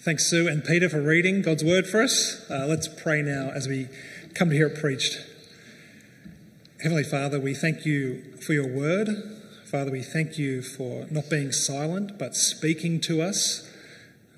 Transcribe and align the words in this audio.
Thanks, 0.00 0.30
Sue 0.30 0.46
and 0.46 0.64
Peter, 0.64 0.88
for 0.88 1.02
reading 1.02 1.42
God's 1.42 1.64
word 1.64 1.88
for 1.88 2.00
us. 2.00 2.48
Uh, 2.48 2.66
let's 2.68 2.86
pray 2.86 3.20
now 3.20 3.50
as 3.52 3.66
we 3.66 3.88
come 4.32 4.48
to 4.48 4.54
hear 4.54 4.68
it 4.68 4.78
preached. 4.78 5.18
Heavenly 6.80 7.02
Father, 7.02 7.40
we 7.40 7.52
thank 7.52 7.84
you 7.84 8.22
for 8.40 8.52
your 8.52 8.68
word. 8.68 9.08
Father, 9.64 9.90
we 9.90 10.02
thank 10.02 10.38
you 10.38 10.62
for 10.62 11.08
not 11.10 11.28
being 11.28 11.50
silent 11.50 12.16
but 12.16 12.36
speaking 12.36 13.00
to 13.00 13.20
us. 13.20 13.68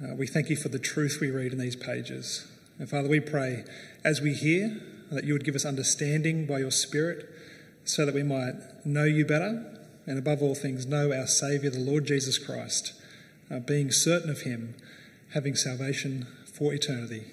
Uh, 0.03 0.15
we 0.15 0.27
thank 0.27 0.49
you 0.49 0.57
for 0.57 0.71
the 0.71 0.79
truth 0.79 1.19
we 1.21 1.31
read 1.31 1.53
in 1.53 1.59
these 1.59 1.77
pages. 1.77 2.51
And 2.79 2.89
Father, 2.89 3.11
we 3.11 3.21
pray 3.21 3.65
as 4.03 4.23
we 4.23 4.33
hear 4.33 4.81
that 5.11 5.25
you 5.25 5.35
would 5.35 5.45
give 5.45 5.55
us 5.55 5.67
understanding 5.67 6.47
by 6.47 6.61
your 6.61 6.71
Spirit 6.71 7.29
so 7.85 8.07
that 8.07 8.15
we 8.15 8.23
might 8.23 8.55
know 8.87 9.05
you 9.05 9.27
better 9.27 9.79
and 10.07 10.19
above 10.19 10.41
all 10.41 10.55
things 10.55 10.87
know 10.87 11.13
our 11.13 11.27
Saviour, 11.27 11.71
the 11.71 11.81
Lord 11.81 12.07
Jesus 12.07 12.39
Christ, 12.39 12.95
uh, 13.51 13.59
being 13.59 13.91
certain 13.91 14.31
of 14.31 14.41
him 14.41 14.75
having 15.33 15.55
salvation 15.55 16.27
for 16.53 16.75
eternity. 16.75 17.25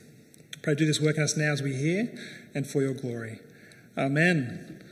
Pray, 0.62 0.76
do 0.76 0.86
this 0.86 1.02
work 1.02 1.18
in 1.18 1.24
us 1.24 1.36
now 1.36 1.52
as 1.52 1.62
we 1.62 1.74
hear 1.74 2.12
and 2.54 2.68
for 2.68 2.82
your 2.82 2.94
glory. 2.94 3.40
Amen. 3.98 4.84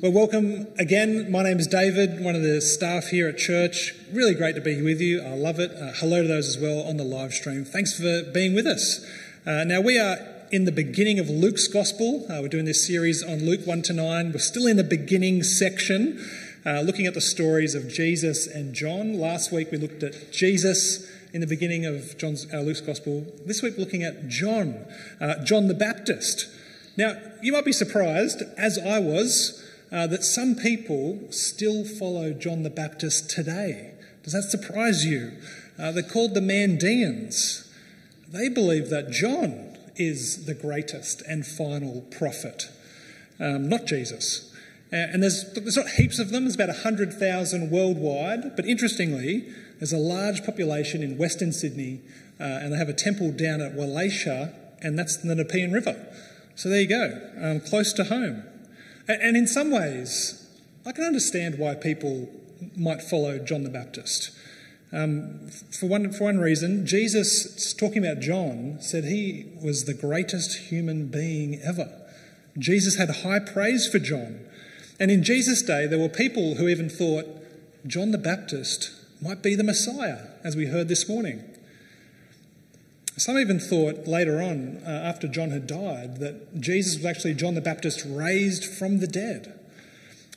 Well, 0.00 0.12
welcome 0.12 0.68
again. 0.78 1.30
My 1.30 1.42
name 1.42 1.58
is 1.58 1.66
David, 1.66 2.22
one 2.22 2.36
of 2.36 2.42
the 2.42 2.60
staff 2.60 3.06
here 3.06 3.28
at 3.28 3.38
church. 3.38 3.94
Really 4.12 4.34
great 4.34 4.54
to 4.54 4.60
be 4.60 4.80
with 4.80 5.00
you. 5.00 5.20
I 5.20 5.34
love 5.34 5.58
it. 5.58 5.72
Uh, 5.72 5.92
hello 5.96 6.22
to 6.22 6.28
those 6.28 6.46
as 6.46 6.58
well 6.58 6.82
on 6.82 6.96
the 6.96 7.04
live 7.04 7.32
stream. 7.32 7.64
Thanks 7.64 7.98
for 7.98 8.22
being 8.32 8.54
with 8.54 8.66
us. 8.66 9.04
Uh, 9.44 9.64
now, 9.64 9.80
we 9.80 9.98
are 9.98 10.18
in 10.52 10.64
the 10.64 10.72
beginning 10.72 11.18
of 11.18 11.28
Luke's 11.28 11.66
Gospel. 11.66 12.24
Uh, 12.30 12.38
we're 12.40 12.48
doing 12.48 12.64
this 12.64 12.86
series 12.86 13.24
on 13.24 13.44
Luke 13.44 13.66
1 13.66 13.82
to 13.82 13.92
9. 13.92 14.32
We're 14.32 14.38
still 14.38 14.68
in 14.68 14.76
the 14.76 14.84
beginning 14.84 15.42
section, 15.42 16.24
uh, 16.64 16.82
looking 16.82 17.06
at 17.06 17.14
the 17.14 17.20
stories 17.20 17.74
of 17.74 17.88
Jesus 17.88 18.46
and 18.46 18.74
John. 18.74 19.18
Last 19.18 19.50
week, 19.50 19.72
we 19.72 19.78
looked 19.78 20.04
at 20.04 20.30
Jesus 20.30 21.10
in 21.32 21.40
the 21.40 21.46
beginning 21.46 21.84
of 21.84 22.16
John's, 22.16 22.46
uh, 22.52 22.60
Luke's 22.60 22.80
Gospel. 22.80 23.26
This 23.44 23.62
week, 23.62 23.76
looking 23.76 24.02
at 24.02 24.28
John, 24.28 24.86
uh, 25.20 25.44
John 25.44 25.68
the 25.68 25.74
Baptist. 25.74 26.48
Now, 26.96 27.14
you 27.42 27.52
might 27.52 27.64
be 27.64 27.72
surprised, 27.72 28.42
as 28.56 28.78
I 28.78 28.98
was, 28.98 29.64
uh, 29.92 30.06
that 30.08 30.24
some 30.24 30.54
people 30.54 31.20
still 31.30 31.84
follow 31.84 32.32
John 32.32 32.62
the 32.62 32.70
Baptist 32.70 33.30
today. 33.30 33.92
Does 34.22 34.32
that 34.32 34.44
surprise 34.44 35.04
you? 35.04 35.32
Uh, 35.78 35.92
they're 35.92 36.02
called 36.02 36.34
the 36.34 36.40
Mandeans. 36.40 37.70
They 38.28 38.48
believe 38.48 38.90
that 38.90 39.10
John 39.10 39.76
is 39.96 40.46
the 40.46 40.54
greatest 40.54 41.22
and 41.22 41.46
final 41.46 42.02
prophet, 42.10 42.70
um, 43.40 43.68
not 43.68 43.86
Jesus. 43.86 44.54
Uh, 44.92 44.96
and 44.96 45.22
there's, 45.22 45.52
there's 45.52 45.76
not 45.76 45.88
heaps 45.90 46.18
of 46.18 46.30
them, 46.30 46.44
there's 46.44 46.54
about 46.54 46.68
100,000 46.68 47.70
worldwide, 47.70 48.56
but 48.56 48.64
interestingly, 48.64 49.48
there's 49.78 49.92
a 49.92 49.98
large 49.98 50.44
population 50.44 51.02
in 51.02 51.18
Western 51.18 51.52
Sydney, 51.52 52.00
uh, 52.40 52.44
and 52.44 52.72
they 52.72 52.78
have 52.78 52.88
a 52.88 52.94
temple 52.94 53.32
down 53.32 53.60
at 53.60 53.74
Wallacia, 53.74 54.52
and 54.80 54.98
that's 54.98 55.16
the 55.16 55.34
Nepean 55.34 55.72
River. 55.72 56.06
So 56.54 56.68
there 56.68 56.80
you 56.80 56.88
go, 56.88 57.30
um, 57.40 57.60
close 57.60 57.92
to 57.94 58.04
home. 58.04 58.42
And, 59.06 59.22
and 59.22 59.36
in 59.36 59.46
some 59.46 59.70
ways, 59.70 60.48
I 60.84 60.92
can 60.92 61.04
understand 61.04 61.58
why 61.58 61.74
people 61.74 62.28
might 62.76 63.02
follow 63.02 63.38
John 63.38 63.62
the 63.62 63.70
Baptist. 63.70 64.30
Um, 64.92 65.48
for, 65.78 65.86
one, 65.86 66.10
for 66.12 66.24
one 66.24 66.38
reason, 66.38 66.86
Jesus, 66.86 67.74
talking 67.74 68.04
about 68.04 68.20
John, 68.20 68.78
said 68.80 69.04
he 69.04 69.46
was 69.62 69.84
the 69.84 69.94
greatest 69.94 70.70
human 70.70 71.08
being 71.08 71.60
ever. 71.62 71.90
Jesus 72.58 72.96
had 72.96 73.08
high 73.10 73.38
praise 73.38 73.86
for 73.86 73.98
John. 73.98 74.40
And 74.98 75.10
in 75.10 75.22
Jesus' 75.22 75.62
day, 75.62 75.86
there 75.86 75.98
were 75.98 76.08
people 76.08 76.54
who 76.56 76.68
even 76.68 76.88
thought 76.88 77.26
John 77.86 78.10
the 78.10 78.18
Baptist 78.18 78.90
might 79.20 79.42
be 79.42 79.54
the 79.54 79.64
Messiah, 79.64 80.18
as 80.44 80.56
we 80.56 80.66
heard 80.66 80.88
this 80.88 81.08
morning. 81.08 81.42
Some 83.16 83.36
even 83.36 83.58
thought 83.58 84.06
later 84.06 84.40
on, 84.40 84.80
uh, 84.86 84.90
after 84.90 85.26
John 85.26 85.50
had 85.50 85.66
died, 85.66 86.18
that 86.18 86.60
Jesus 86.60 86.96
was 86.96 87.04
actually 87.04 87.34
John 87.34 87.54
the 87.54 87.60
Baptist 87.60 88.04
raised 88.06 88.64
from 88.64 89.00
the 89.00 89.08
dead. 89.08 89.58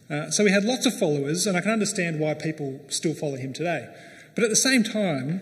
Uh, 0.10 0.32
so 0.32 0.46
he 0.46 0.52
had 0.52 0.64
lots 0.64 0.86
of 0.86 0.98
followers, 0.98 1.46
and 1.46 1.56
I 1.56 1.62
can 1.62 1.72
understand 1.72 2.20
why 2.20 2.34
people 2.34 2.82
still 2.90 3.14
follow 3.14 3.36
him 3.36 3.54
today. 3.54 3.88
But 4.36 4.44
at 4.44 4.50
the 4.50 4.56
same 4.56 4.84
time, 4.84 5.42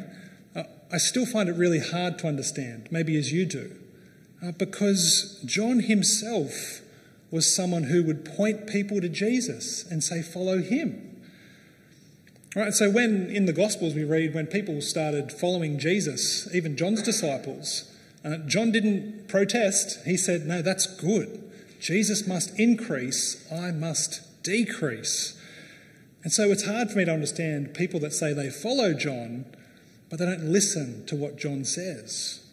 uh, 0.56 0.64
I 0.92 0.98
still 0.98 1.26
find 1.26 1.48
it 1.48 1.54
really 1.54 1.80
hard 1.80 2.20
to 2.20 2.28
understand, 2.28 2.90
maybe 2.92 3.18
as 3.18 3.32
you 3.32 3.46
do, 3.46 3.72
uh, 4.44 4.52
because 4.52 5.42
John 5.46 5.80
himself 5.80 6.82
was 7.32 7.54
someone 7.54 7.84
who 7.84 8.04
would 8.04 8.26
point 8.26 8.68
people 8.68 9.00
to 9.00 9.10
Jesus 9.10 9.90
and 9.90 10.04
say, 10.04 10.22
Follow 10.22 10.60
him. 10.60 11.09
Right, 12.56 12.74
so 12.74 12.90
when 12.90 13.30
in 13.30 13.46
the 13.46 13.54
Gospels 13.54 13.94
we 13.94 14.04
read 14.04 14.34
when 14.34 14.48
people 14.48 14.82
started 14.82 15.32
following 15.32 15.78
Jesus, 15.78 16.48
even 16.54 16.76
John's 16.76 17.04
disciples, 17.04 17.96
uh, 18.26 18.38
John 18.48 18.72
didn't 18.72 19.28
protest. 19.28 20.04
He 20.04 20.18
said, 20.18 20.48
No, 20.48 20.64
that's 20.64 20.88
good. 20.88 21.44
Jesus 21.80 22.28
must 22.28 22.58
increase, 22.60 23.48
I 23.52 23.72
must 23.72 24.44
decrease. 24.44 25.40
And 26.24 26.34
so 26.34 26.52
it's 26.52 26.66
hard 26.66 26.90
for 26.90 26.98
me 26.98 27.06
to 27.06 27.14
understand 27.14 27.76
people 27.76 28.00
that 28.02 28.14
say 28.14 28.34
they 28.34 28.50
follow 28.50 28.94
John, 28.94 29.46
but 30.10 30.18
they 30.18 30.26
don't 30.26 30.52
listen 30.52 31.06
to 31.06 31.16
what 31.16 31.38
John 31.38 31.64
says. 31.64 32.44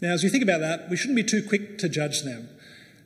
Now, 0.00 0.12
as 0.12 0.24
we 0.24 0.30
think 0.30 0.42
about 0.42 0.60
that, 0.60 0.88
we 0.88 0.96
shouldn't 0.96 1.16
be 1.16 1.22
too 1.22 1.46
quick 1.46 1.78
to 1.78 1.88
judge 1.88 2.22
them. 2.22 2.48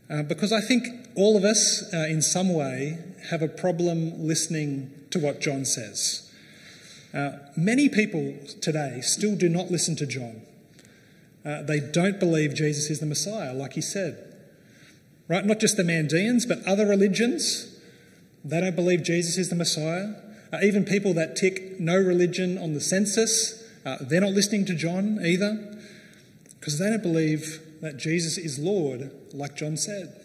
Uh, 0.09 0.23
because 0.23 0.53
I 0.53 0.61
think 0.61 0.87
all 1.15 1.37
of 1.37 1.45
us, 1.45 1.93
uh, 1.93 2.07
in 2.09 2.23
some 2.23 2.53
way, 2.53 2.99
have 3.31 3.43
a 3.43 3.49
problem 3.49 4.27
listening 4.27 4.91
to 5.11 5.19
what 5.19 5.41
John 5.41 5.65
says. 5.65 6.31
Uh, 7.15 7.33
many 7.57 7.89
people 7.89 8.35
today 8.61 9.01
still 9.03 9.37
do 9.37 9.49
not 9.49 9.71
listen 9.71 9.97
to 9.97 10.07
John. 10.07 10.43
Uh, 11.45 11.63
they 11.63 11.81
don't 11.81 12.19
believe 12.19 12.55
Jesus 12.55 12.89
is 12.89 13.01
the 13.01 13.07
Messiah, 13.07 13.53
like 13.53 13.75
he 13.75 13.81
said. 13.81 14.37
Right? 15.29 15.45
Not 15.45 15.61
just 15.61 15.77
the 15.77 15.83
Mandeans, 15.83 16.47
but 16.49 16.65
other 16.67 16.87
religions. 16.87 17.79
They 18.45 18.61
don't 18.61 18.77
believe 18.77 19.03
Jesus 19.03 19.39
is 19.39 19.51
the 19.51 19.57
Messiah. 19.57 20.15
Uh, 20.53 20.59
even 20.63 20.85
people 20.85 21.15
that 21.15 21.37
tick 21.37 21.79
no 21.81 21.97
religion 21.97 22.59
on 22.59 22.75
the 22.75 22.81
census, 22.81 23.63
uh, 23.85 23.97
they're 24.01 24.21
not 24.21 24.33
listening 24.33 24.65
to 24.67 24.75
John 24.75 25.19
either, 25.25 25.79
because 26.59 26.79
they 26.79 26.91
don't 26.91 27.03
believe 27.03 27.61
that 27.81 27.97
Jesus 27.97 28.39
is 28.39 28.59
Lord, 28.59 29.11
like 29.33 29.57
John 29.57 29.77
said. 29.77 30.22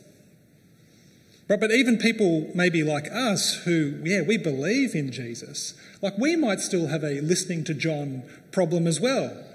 Right, 1.49 1.59
but 1.59 1.71
even 1.71 1.97
people 1.97 2.51
maybe 2.53 2.83
like 2.83 3.05
us 3.11 3.63
who, 3.63 4.01
yeah, 4.03 4.21
we 4.21 4.37
believe 4.37 4.93
in 4.93 5.11
Jesus, 5.11 5.73
like 6.01 6.17
we 6.17 6.35
might 6.35 6.59
still 6.59 6.87
have 6.87 7.03
a 7.03 7.21
listening 7.21 7.63
to 7.65 7.73
John 7.73 8.23
problem 8.51 8.85
as 8.85 8.99
well. 8.99 9.45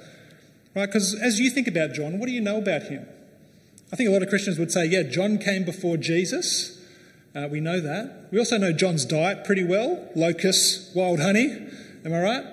Right? 0.74 0.86
Because 0.86 1.14
as 1.20 1.38
you 1.38 1.50
think 1.50 1.68
about 1.68 1.92
John, 1.92 2.18
what 2.18 2.26
do 2.26 2.32
you 2.32 2.40
know 2.40 2.56
about 2.56 2.84
him? 2.84 3.06
I 3.92 3.96
think 3.96 4.08
a 4.08 4.12
lot 4.12 4.22
of 4.22 4.30
Christians 4.30 4.58
would 4.58 4.72
say, 4.72 4.86
yeah, 4.86 5.02
John 5.02 5.36
came 5.36 5.64
before 5.64 5.98
Jesus. 5.98 6.82
Uh, 7.34 7.48
we 7.50 7.60
know 7.60 7.78
that. 7.78 8.28
We 8.30 8.38
also 8.38 8.56
know 8.56 8.72
John's 8.72 9.04
diet 9.04 9.44
pretty 9.44 9.64
well 9.64 10.08
locusts, 10.16 10.94
wild 10.94 11.20
honey. 11.20 11.68
Am 12.06 12.14
I 12.14 12.20
right? 12.20 12.44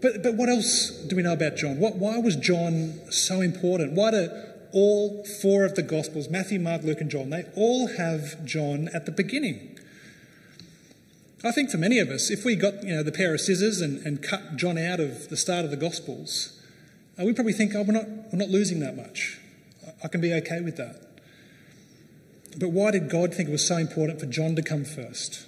But, 0.00 0.24
but 0.24 0.34
what 0.34 0.48
else 0.48 0.90
do 1.06 1.14
we 1.14 1.22
know 1.22 1.32
about 1.32 1.56
John? 1.56 1.78
What, 1.78 1.96
why 1.96 2.18
was 2.18 2.34
John 2.34 2.98
so 3.10 3.40
important? 3.40 3.92
Why 3.92 4.10
do 4.10 4.28
all 4.72 5.24
four 5.24 5.64
of 5.64 5.74
the 5.74 5.82
Gospels 5.82 6.28
Matthew, 6.28 6.58
Mark, 6.58 6.82
Luke, 6.82 7.00
and 7.00 7.10
John 7.10 7.30
they 7.30 7.44
all 7.54 7.88
have 7.96 8.44
John 8.44 8.88
at 8.92 9.06
the 9.06 9.12
beginning. 9.12 9.78
I 11.44 11.50
think 11.50 11.70
for 11.70 11.78
many 11.78 11.98
of 11.98 12.08
us, 12.08 12.30
if 12.30 12.44
we 12.44 12.54
got 12.54 12.84
you 12.84 12.94
know, 12.94 13.02
the 13.02 13.10
pair 13.10 13.34
of 13.34 13.40
scissors 13.40 13.80
and, 13.80 14.04
and 14.06 14.22
cut 14.22 14.56
John 14.56 14.78
out 14.78 15.00
of 15.00 15.28
the 15.28 15.36
start 15.36 15.64
of 15.64 15.72
the 15.72 15.76
Gospels, 15.76 16.60
uh, 17.18 17.24
we 17.24 17.32
probably 17.32 17.52
think, 17.52 17.74
oh, 17.74 17.82
we're 17.82 17.92
not, 17.92 18.06
we're 18.06 18.38
not 18.38 18.48
losing 18.48 18.78
that 18.80 18.96
much. 18.96 19.38
I 20.04 20.08
can 20.08 20.20
be 20.20 20.32
okay 20.34 20.60
with 20.60 20.76
that. 20.76 21.02
But 22.58 22.68
why 22.68 22.92
did 22.92 23.10
God 23.10 23.34
think 23.34 23.48
it 23.48 23.52
was 23.52 23.66
so 23.66 23.76
important 23.76 24.20
for 24.20 24.26
John 24.26 24.54
to 24.56 24.62
come 24.62 24.84
first? 24.84 25.46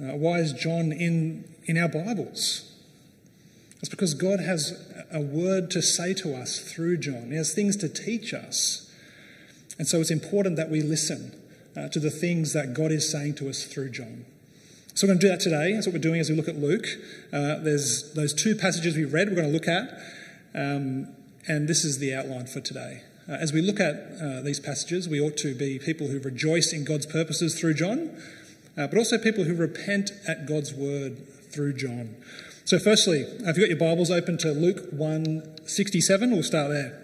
Uh, 0.00 0.16
why 0.16 0.38
is 0.38 0.52
John 0.52 0.92
in, 0.92 1.44
in 1.64 1.76
our 1.76 1.88
Bibles? 1.88 2.67
It's 3.80 3.88
because 3.88 4.14
God 4.14 4.40
has 4.40 4.92
a 5.12 5.20
word 5.20 5.70
to 5.72 5.82
say 5.82 6.14
to 6.14 6.34
us 6.34 6.58
through 6.58 6.98
John. 6.98 7.30
He 7.30 7.36
has 7.36 7.54
things 7.54 7.76
to 7.76 7.88
teach 7.88 8.34
us. 8.34 8.90
And 9.78 9.86
so 9.86 10.00
it's 10.00 10.10
important 10.10 10.56
that 10.56 10.70
we 10.70 10.82
listen 10.82 11.32
uh, 11.76 11.88
to 11.88 12.00
the 12.00 12.10
things 12.10 12.52
that 12.52 12.74
God 12.74 12.90
is 12.90 13.10
saying 13.10 13.34
to 13.36 13.48
us 13.48 13.64
through 13.64 13.90
John. 13.90 14.24
So 14.94 15.06
we're 15.06 15.12
going 15.12 15.20
to 15.20 15.26
do 15.26 15.30
that 15.30 15.40
today. 15.40 15.74
That's 15.74 15.86
what 15.86 15.92
we're 15.92 16.00
doing 16.00 16.18
as 16.18 16.28
we 16.28 16.34
look 16.34 16.48
at 16.48 16.56
Luke. 16.56 16.86
Uh, 17.32 17.58
there's 17.60 18.12
those 18.14 18.34
two 18.34 18.56
passages 18.56 18.96
we 18.96 19.04
read 19.04 19.28
we're 19.28 19.36
going 19.36 19.46
to 19.46 19.52
look 19.52 19.68
at. 19.68 19.90
Um, 20.54 21.14
and 21.46 21.68
this 21.68 21.84
is 21.84 22.00
the 22.00 22.14
outline 22.14 22.46
for 22.46 22.60
today. 22.60 23.02
Uh, 23.28 23.34
as 23.34 23.52
we 23.52 23.62
look 23.62 23.78
at 23.78 23.94
uh, 24.20 24.40
these 24.40 24.58
passages, 24.58 25.08
we 25.08 25.20
ought 25.20 25.36
to 25.36 25.54
be 25.54 25.78
people 25.78 26.08
who 26.08 26.18
rejoice 26.18 26.72
in 26.72 26.84
God's 26.84 27.06
purposes 27.06 27.58
through 27.58 27.74
John, 27.74 28.10
uh, 28.76 28.88
but 28.88 28.98
also 28.98 29.18
people 29.18 29.44
who 29.44 29.54
repent 29.54 30.10
at 30.26 30.46
God's 30.46 30.74
word 30.74 31.28
through 31.52 31.74
John. 31.74 32.16
So, 32.68 32.78
firstly, 32.78 33.24
have 33.46 33.56
you 33.56 33.62
got 33.62 33.70
your 33.70 33.78
Bibles 33.78 34.10
open 34.10 34.36
to 34.36 34.52
Luke 34.52 34.88
167? 34.90 36.30
We'll 36.30 36.42
start 36.42 36.68
there. 36.68 37.00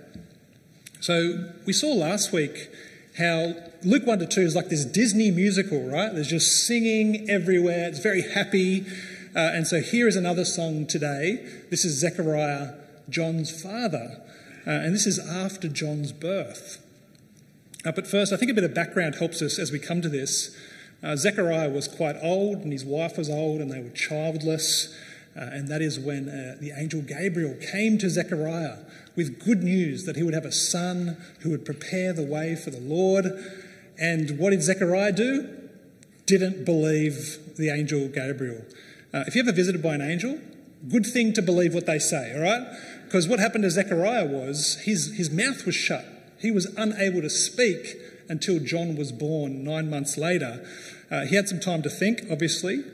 So, 1.00 1.54
we 1.64 1.72
saw 1.72 1.94
last 1.94 2.34
week 2.34 2.68
how 3.16 3.54
Luke 3.82 4.06
1 4.06 4.18
to 4.18 4.26
2 4.26 4.42
is 4.42 4.54
like 4.54 4.68
this 4.68 4.84
Disney 4.84 5.30
musical, 5.30 5.88
right? 5.88 6.12
There's 6.12 6.28
just 6.28 6.66
singing 6.66 7.30
everywhere, 7.30 7.88
it's 7.88 8.00
very 8.00 8.20
happy. 8.20 8.84
Uh, 9.34 9.52
and 9.54 9.66
so 9.66 9.80
here 9.80 10.06
is 10.06 10.16
another 10.16 10.44
song 10.44 10.86
today. 10.86 11.36
This 11.70 11.86
is 11.86 11.98
Zechariah, 11.98 12.74
John's 13.08 13.50
father. 13.62 14.20
Uh, 14.66 14.70
and 14.70 14.94
this 14.94 15.06
is 15.06 15.18
after 15.18 15.68
John's 15.68 16.12
birth. 16.12 16.84
Uh, 17.86 17.92
but 17.92 18.06
first, 18.06 18.34
I 18.34 18.36
think 18.36 18.50
a 18.50 18.54
bit 18.54 18.64
of 18.64 18.74
background 18.74 19.14
helps 19.14 19.40
us 19.40 19.58
as 19.58 19.72
we 19.72 19.78
come 19.78 20.02
to 20.02 20.10
this. 20.10 20.54
Uh, 21.02 21.16
Zechariah 21.16 21.70
was 21.70 21.88
quite 21.88 22.16
old, 22.20 22.58
and 22.58 22.70
his 22.70 22.84
wife 22.84 23.16
was 23.16 23.30
old, 23.30 23.62
and 23.62 23.70
they 23.70 23.80
were 23.80 23.88
childless. 23.88 24.94
Uh, 25.36 25.40
and 25.52 25.68
that 25.68 25.82
is 25.82 25.98
when 25.98 26.28
uh, 26.28 26.56
the 26.60 26.72
angel 26.76 27.02
Gabriel 27.02 27.54
came 27.72 27.98
to 27.98 28.08
Zechariah 28.08 28.78
with 29.16 29.44
good 29.44 29.62
news 29.62 30.04
that 30.04 30.16
he 30.16 30.22
would 30.22 30.34
have 30.34 30.44
a 30.44 30.52
son 30.52 31.16
who 31.40 31.50
would 31.50 31.64
prepare 31.64 32.12
the 32.12 32.22
way 32.22 32.54
for 32.54 32.70
the 32.70 32.80
Lord. 32.80 33.26
And 33.98 34.38
what 34.38 34.50
did 34.50 34.62
Zechariah 34.62 35.12
do? 35.12 35.48
Didn't 36.26 36.64
believe 36.64 37.56
the 37.56 37.70
angel 37.70 38.08
Gabriel. 38.08 38.64
Uh, 39.12 39.24
if 39.26 39.34
you're 39.34 39.44
ever 39.44 39.52
visited 39.52 39.82
by 39.82 39.94
an 39.94 40.02
angel, 40.02 40.38
good 40.88 41.06
thing 41.06 41.32
to 41.32 41.42
believe 41.42 41.74
what 41.74 41.86
they 41.86 41.98
say, 41.98 42.34
all 42.34 42.42
right? 42.42 42.66
Because 43.04 43.28
what 43.28 43.38
happened 43.38 43.64
to 43.64 43.70
Zechariah 43.70 44.26
was 44.26 44.80
his, 44.84 45.16
his 45.16 45.30
mouth 45.30 45.66
was 45.66 45.74
shut. 45.74 46.04
He 46.40 46.50
was 46.50 46.66
unable 46.76 47.22
to 47.22 47.30
speak 47.30 47.96
until 48.28 48.58
John 48.58 48.96
was 48.96 49.12
born 49.12 49.64
nine 49.64 49.90
months 49.90 50.16
later. 50.16 50.66
Uh, 51.10 51.26
he 51.26 51.36
had 51.36 51.48
some 51.48 51.60
time 51.60 51.82
to 51.82 51.90
think, 51.90 52.22
obviously, 52.30 52.84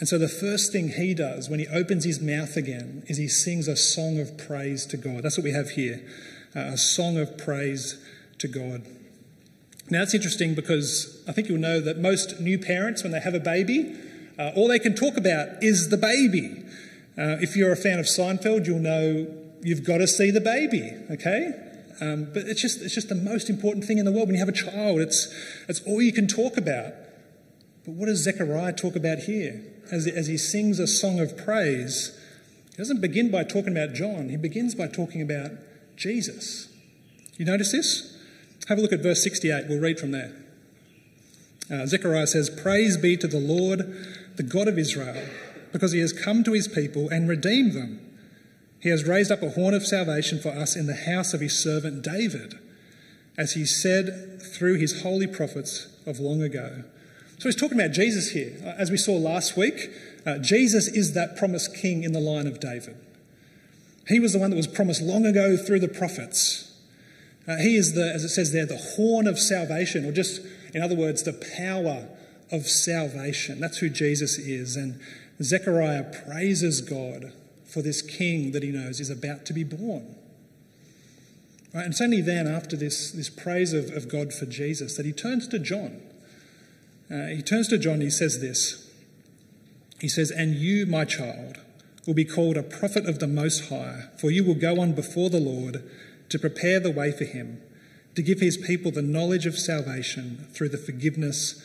and 0.00 0.08
so 0.08 0.18
the 0.18 0.28
first 0.28 0.72
thing 0.72 0.88
he 0.88 1.14
does 1.14 1.48
when 1.48 1.60
he 1.60 1.68
opens 1.68 2.04
his 2.04 2.20
mouth 2.20 2.56
again 2.56 3.04
is 3.06 3.18
he 3.18 3.28
sings 3.28 3.68
a 3.68 3.76
song 3.76 4.18
of 4.18 4.36
praise 4.36 4.84
to 4.86 4.96
God. 4.96 5.22
That's 5.22 5.36
what 5.36 5.44
we 5.44 5.52
have 5.52 5.70
here 5.70 6.02
uh, 6.54 6.60
a 6.60 6.78
song 6.78 7.16
of 7.16 7.38
praise 7.38 8.04
to 8.38 8.48
God. 8.48 8.82
Now, 9.88 10.02
it's 10.02 10.14
interesting 10.14 10.54
because 10.54 11.22
I 11.28 11.32
think 11.32 11.48
you'll 11.48 11.58
know 11.58 11.80
that 11.80 11.98
most 11.98 12.40
new 12.40 12.58
parents, 12.58 13.02
when 13.02 13.12
they 13.12 13.20
have 13.20 13.34
a 13.34 13.40
baby, 13.40 13.96
uh, 14.38 14.52
all 14.54 14.68
they 14.68 14.78
can 14.78 14.94
talk 14.94 15.16
about 15.16 15.62
is 15.62 15.88
the 15.88 15.96
baby. 15.96 16.64
Uh, 17.18 17.36
if 17.40 17.56
you're 17.56 17.72
a 17.72 17.76
fan 17.76 17.98
of 17.98 18.06
Seinfeld, 18.06 18.66
you'll 18.66 18.78
know 18.78 19.26
you've 19.62 19.84
got 19.84 19.98
to 19.98 20.06
see 20.06 20.30
the 20.30 20.40
baby, 20.40 20.94
okay? 21.10 21.52
Um, 22.00 22.28
but 22.32 22.44
it's 22.44 22.62
just, 22.62 22.80
it's 22.80 22.94
just 22.94 23.08
the 23.08 23.14
most 23.14 23.50
important 23.50 23.84
thing 23.84 23.98
in 23.98 24.04
the 24.04 24.12
world. 24.12 24.28
When 24.28 24.34
you 24.34 24.40
have 24.40 24.48
a 24.48 24.52
child, 24.52 25.00
it's, 25.00 25.32
it's 25.68 25.82
all 25.82 26.00
you 26.00 26.12
can 26.12 26.26
talk 26.26 26.56
about. 26.56 26.94
But 27.90 27.96
what 27.96 28.06
does 28.06 28.22
Zechariah 28.22 28.74
talk 28.74 28.94
about 28.94 29.18
here? 29.18 29.64
as, 29.90 30.06
as 30.06 30.26
he 30.26 30.36
sings 30.36 30.78
a 30.78 30.86
song 30.86 31.20
of 31.20 31.36
praise, 31.36 32.16
he 32.70 32.76
doesn't 32.76 33.00
begin 33.00 33.30
by 33.30 33.44
talking 33.44 33.76
about 33.76 33.94
John, 33.94 34.28
he 34.28 34.36
begins 34.36 34.74
by 34.74 34.86
talking 34.86 35.20
about 35.20 35.50
Jesus. 35.96 36.68
You 37.36 37.44
notice 37.44 37.72
this? 37.72 38.16
Have 38.68 38.78
a 38.78 38.80
look 38.80 38.92
at 38.92 39.02
verse 39.02 39.22
68. 39.22 39.66
We'll 39.68 39.80
read 39.80 39.98
from 39.98 40.12
there. 40.12 40.32
Uh, 41.70 41.86
Zechariah 41.86 42.26
says, 42.26 42.50
Praise 42.50 42.96
be 42.96 43.16
to 43.16 43.26
the 43.26 43.40
Lord, 43.40 43.80
the 44.36 44.42
God 44.44 44.68
of 44.68 44.78
Israel, 44.78 45.20
because 45.72 45.92
he 45.92 46.00
has 46.00 46.12
come 46.12 46.44
to 46.44 46.52
his 46.52 46.68
people 46.68 47.08
and 47.08 47.28
redeemed 47.28 47.72
them. 47.72 48.00
He 48.78 48.90
has 48.90 49.04
raised 49.04 49.32
up 49.32 49.42
a 49.42 49.50
horn 49.50 49.74
of 49.74 49.84
salvation 49.84 50.38
for 50.38 50.50
us 50.50 50.76
in 50.76 50.86
the 50.86 50.94
house 50.94 51.34
of 51.34 51.40
his 51.40 51.58
servant 51.58 52.02
David, 52.02 52.58
as 53.36 53.54
he 53.54 53.64
said 53.64 54.40
through 54.40 54.74
his 54.74 55.02
holy 55.02 55.26
prophets 55.26 55.88
of 56.06 56.20
long 56.20 56.42
ago. 56.42 56.84
So 57.40 57.48
he's 57.48 57.56
talking 57.56 57.80
about 57.80 57.92
Jesus 57.92 58.32
here. 58.32 58.52
Uh, 58.62 58.74
as 58.76 58.90
we 58.90 58.98
saw 58.98 59.16
last 59.16 59.56
week, 59.56 59.88
uh, 60.26 60.36
Jesus 60.36 60.88
is 60.88 61.14
that 61.14 61.38
promised 61.38 61.74
king 61.74 62.04
in 62.04 62.12
the 62.12 62.20
line 62.20 62.46
of 62.46 62.60
David. 62.60 62.98
He 64.08 64.20
was 64.20 64.34
the 64.34 64.38
one 64.38 64.50
that 64.50 64.56
was 64.56 64.66
promised 64.66 65.00
long 65.00 65.24
ago 65.24 65.56
through 65.56 65.80
the 65.80 65.88
prophets. 65.88 66.78
Uh, 67.48 67.56
he 67.56 67.76
is 67.76 67.94
the, 67.94 68.12
as 68.14 68.24
it 68.24 68.28
says 68.28 68.52
there, 68.52 68.66
the 68.66 68.76
horn 68.76 69.26
of 69.26 69.38
salvation, 69.38 70.04
or 70.04 70.12
just, 70.12 70.42
in 70.74 70.82
other 70.82 70.94
words, 70.94 71.22
the 71.22 71.32
power 71.56 72.08
of 72.52 72.66
salvation. 72.66 73.58
That's 73.58 73.78
who 73.78 73.88
Jesus 73.88 74.36
is. 74.36 74.76
And 74.76 75.00
Zechariah 75.42 76.12
praises 76.26 76.82
God 76.82 77.32
for 77.64 77.80
this 77.80 78.02
king 78.02 78.52
that 78.52 78.62
he 78.62 78.70
knows 78.70 79.00
is 79.00 79.08
about 79.08 79.46
to 79.46 79.54
be 79.54 79.64
born. 79.64 80.14
Right? 81.72 81.84
And 81.84 81.92
it's 81.92 82.02
only 82.02 82.20
then, 82.20 82.46
after 82.46 82.76
this, 82.76 83.10
this 83.10 83.30
praise 83.30 83.72
of, 83.72 83.88
of 83.92 84.10
God 84.10 84.34
for 84.34 84.44
Jesus, 84.44 84.98
that 84.98 85.06
he 85.06 85.12
turns 85.12 85.48
to 85.48 85.58
John 85.58 86.02
uh, 87.10 87.26
he 87.26 87.42
turns 87.42 87.68
to 87.68 87.78
John, 87.78 88.00
he 88.00 88.10
says 88.10 88.40
this. 88.40 88.90
He 90.00 90.08
says, 90.08 90.30
And 90.30 90.54
you, 90.54 90.86
my 90.86 91.04
child, 91.04 91.58
will 92.06 92.14
be 92.14 92.24
called 92.24 92.56
a 92.56 92.62
prophet 92.62 93.06
of 93.06 93.18
the 93.18 93.26
Most 93.26 93.68
High, 93.68 94.04
for 94.16 94.30
you 94.30 94.44
will 94.44 94.54
go 94.54 94.80
on 94.80 94.92
before 94.92 95.28
the 95.28 95.40
Lord 95.40 95.82
to 96.28 96.38
prepare 96.38 96.80
the 96.80 96.90
way 96.90 97.12
for 97.12 97.24
him, 97.24 97.60
to 98.14 98.22
give 98.22 98.40
his 98.40 98.56
people 98.56 98.90
the 98.90 99.02
knowledge 99.02 99.46
of 99.46 99.58
salvation 99.58 100.46
through 100.52 100.68
the 100.68 100.78
forgiveness 100.78 101.62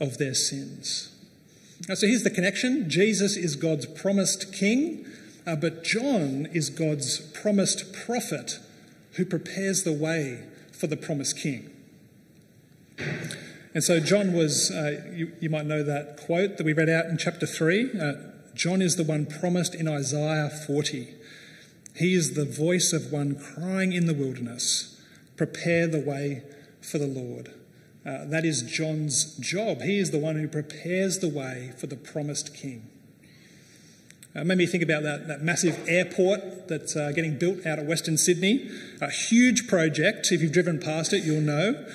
of 0.00 0.18
their 0.18 0.34
sins. 0.34 1.14
Now, 1.88 1.94
so 1.94 2.06
here's 2.06 2.24
the 2.24 2.30
connection 2.30 2.90
Jesus 2.90 3.36
is 3.36 3.56
God's 3.56 3.86
promised 3.86 4.52
king, 4.52 5.06
uh, 5.46 5.56
but 5.56 5.84
John 5.84 6.48
is 6.52 6.70
God's 6.70 7.20
promised 7.20 7.92
prophet 7.92 8.58
who 9.12 9.24
prepares 9.24 9.84
the 9.84 9.92
way 9.92 10.44
for 10.72 10.88
the 10.88 10.96
promised 10.96 11.38
king. 11.38 11.70
And 13.78 13.84
so 13.84 14.00
John 14.00 14.32
was, 14.32 14.72
uh, 14.72 15.08
you, 15.14 15.30
you, 15.38 15.48
might 15.50 15.64
know 15.64 15.84
that 15.84 16.16
quote 16.26 16.56
that 16.56 16.66
we 16.66 16.72
read 16.72 16.88
out 16.88 17.04
in 17.04 17.16
chapter 17.16 17.46
3. 17.46 17.90
Uh, 17.92 18.12
John 18.52 18.82
is 18.82 18.96
the 18.96 19.04
one 19.04 19.24
promised 19.24 19.72
in 19.72 19.86
Isaiah 19.86 20.50
40. 20.50 21.14
He 21.94 22.14
is 22.14 22.34
the 22.34 22.44
voice 22.44 22.92
of 22.92 23.12
one 23.12 23.38
crying 23.38 23.92
in 23.92 24.06
the 24.06 24.14
wilderness, 24.14 25.00
prepare 25.36 25.86
the 25.86 26.00
way 26.00 26.42
for 26.80 26.98
the 26.98 27.06
Lord. 27.06 27.52
Uh, 28.04 28.24
that 28.24 28.44
is 28.44 28.62
John's 28.62 29.36
job. 29.36 29.82
He 29.82 30.00
is 30.00 30.10
the 30.10 30.18
one 30.18 30.34
who 30.34 30.48
prepares 30.48 31.20
the 31.20 31.28
way 31.28 31.72
for 31.78 31.86
the 31.86 31.94
promised 31.94 32.56
king. 32.56 32.90
Uh, 34.34 34.42
made 34.42 34.58
me 34.58 34.66
think 34.66 34.82
about 34.82 35.04
that, 35.04 35.28
that 35.28 35.42
massive 35.42 35.84
airport 35.86 36.66
that's 36.66 36.96
uh, 36.96 37.12
getting 37.12 37.38
built 37.38 37.64
out 37.64 37.78
of 37.78 37.86
Western 37.86 38.18
Sydney. 38.18 38.72
A 39.00 39.08
huge 39.08 39.68
project. 39.68 40.32
If 40.32 40.42
you've 40.42 40.50
driven 40.50 40.80
past 40.80 41.12
it, 41.12 41.22
you'll 41.22 41.40
know. 41.40 41.86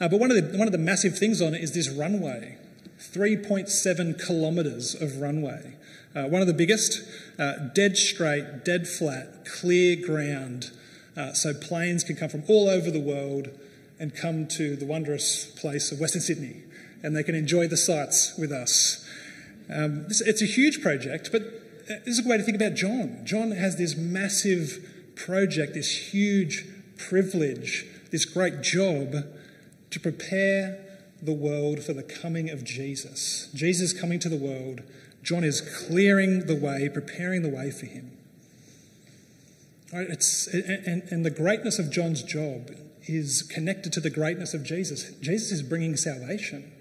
Uh, 0.00 0.08
but 0.08 0.20
one 0.20 0.30
of, 0.30 0.36
the, 0.36 0.58
one 0.58 0.68
of 0.68 0.72
the 0.72 0.78
massive 0.78 1.18
things 1.18 1.40
on 1.40 1.54
it 1.54 1.62
is 1.62 1.72
this 1.72 1.88
runway 1.88 2.58
3.7 2.98 4.26
kilometres 4.26 4.94
of 4.94 5.20
runway. 5.20 5.74
Uh, 6.14 6.24
one 6.24 6.40
of 6.40 6.46
the 6.46 6.54
biggest, 6.54 7.02
uh, 7.38 7.54
dead 7.74 7.96
straight, 7.96 8.64
dead 8.64 8.88
flat, 8.88 9.44
clear 9.44 9.96
ground. 9.96 10.70
Uh, 11.16 11.32
so 11.32 11.52
planes 11.52 12.04
can 12.04 12.16
come 12.16 12.28
from 12.28 12.42
all 12.48 12.68
over 12.68 12.90
the 12.90 13.00
world 13.00 13.48
and 13.98 14.14
come 14.14 14.46
to 14.46 14.76
the 14.76 14.86
wondrous 14.86 15.46
place 15.46 15.92
of 15.92 16.00
Western 16.00 16.20
Sydney 16.20 16.62
and 17.02 17.14
they 17.14 17.22
can 17.22 17.34
enjoy 17.34 17.68
the 17.68 17.76
sights 17.76 18.36
with 18.36 18.50
us. 18.50 19.06
Um, 19.72 20.04
this, 20.08 20.20
it's 20.20 20.42
a 20.42 20.46
huge 20.46 20.82
project, 20.82 21.30
but 21.32 21.42
uh, 21.42 22.00
this 22.04 22.18
is 22.18 22.24
a 22.24 22.28
way 22.28 22.36
to 22.36 22.42
think 22.42 22.56
about 22.56 22.74
John. 22.74 23.20
John 23.24 23.52
has 23.52 23.76
this 23.76 23.96
massive 23.96 25.12
project, 25.14 25.74
this 25.74 26.12
huge 26.12 26.66
privilege, 26.96 27.86
this 28.10 28.24
great 28.24 28.60
job 28.62 29.24
to 29.90 30.00
prepare 30.00 30.78
the 31.22 31.32
world 31.32 31.82
for 31.82 31.92
the 31.92 32.02
coming 32.02 32.50
of 32.50 32.64
Jesus. 32.64 33.48
Jesus 33.54 33.92
coming 33.92 34.18
to 34.20 34.28
the 34.28 34.36
world, 34.36 34.82
John 35.22 35.44
is 35.44 35.60
clearing 35.60 36.46
the 36.46 36.56
way, 36.56 36.88
preparing 36.88 37.42
the 37.42 37.48
way 37.48 37.70
for 37.70 37.86
him. 37.86 38.12
Right, 39.92 40.08
it's, 40.08 40.46
and, 40.48 41.02
and 41.10 41.24
the 41.24 41.30
greatness 41.30 41.78
of 41.78 41.90
John's 41.90 42.22
job 42.22 42.70
is 43.06 43.42
connected 43.42 43.92
to 43.94 44.00
the 44.00 44.10
greatness 44.10 44.52
of 44.52 44.64
Jesus. 44.64 45.10
Jesus 45.20 45.52
is 45.52 45.62
bringing 45.62 45.96
salvation. 45.96 46.72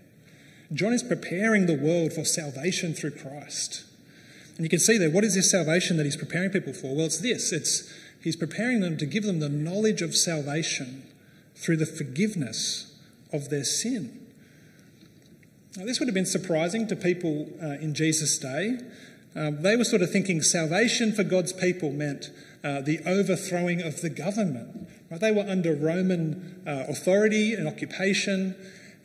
John 0.73 0.93
is 0.93 1.03
preparing 1.03 1.67
the 1.67 1.77
world 1.77 2.13
for 2.13 2.25
salvation 2.25 2.93
through 2.93 3.11
Christ. 3.11 3.83
And 4.57 4.65
you 4.65 4.69
can 4.69 4.79
see 4.79 4.97
there, 4.97 5.11
what 5.11 5.23
is 5.23 5.35
this 5.35 5.51
salvation 5.51 5.97
that 5.97 6.05
he's 6.05 6.17
preparing 6.17 6.49
people 6.49 6.73
for? 6.73 6.95
Well, 6.95 7.05
it's 7.05 7.19
this 7.19 7.51
it's 7.51 7.91
he's 8.21 8.35
preparing 8.35 8.79
them 8.79 8.97
to 8.97 9.05
give 9.05 9.23
them 9.23 9.39
the 9.39 9.49
knowledge 9.49 10.01
of 10.01 10.15
salvation 10.15 11.03
through 11.55 11.77
the 11.77 11.85
forgiveness 11.85 12.94
of 13.35 13.49
their 13.49 13.63
sin. 13.63 14.25
Now, 15.77 15.85
this 15.85 15.99
would 15.99 16.07
have 16.07 16.15
been 16.15 16.25
surprising 16.25 16.87
to 16.87 16.95
people 16.95 17.49
uh, 17.61 17.71
in 17.81 17.93
Jesus' 17.93 18.37
day. 18.37 18.79
Um, 19.35 19.61
they 19.61 19.75
were 19.75 19.83
sort 19.83 20.01
of 20.01 20.09
thinking 20.09 20.41
salvation 20.41 21.11
for 21.11 21.23
God's 21.23 21.51
people 21.51 21.91
meant 21.91 22.31
uh, 22.63 22.79
the 22.79 22.99
overthrowing 23.05 23.81
of 23.81 23.99
the 23.99 24.09
government. 24.09 24.87
Right? 25.11 25.19
They 25.19 25.33
were 25.33 25.45
under 25.47 25.75
Roman 25.75 26.63
uh, 26.65 26.85
authority 26.87 27.53
and 27.53 27.67
occupation, 27.67 28.55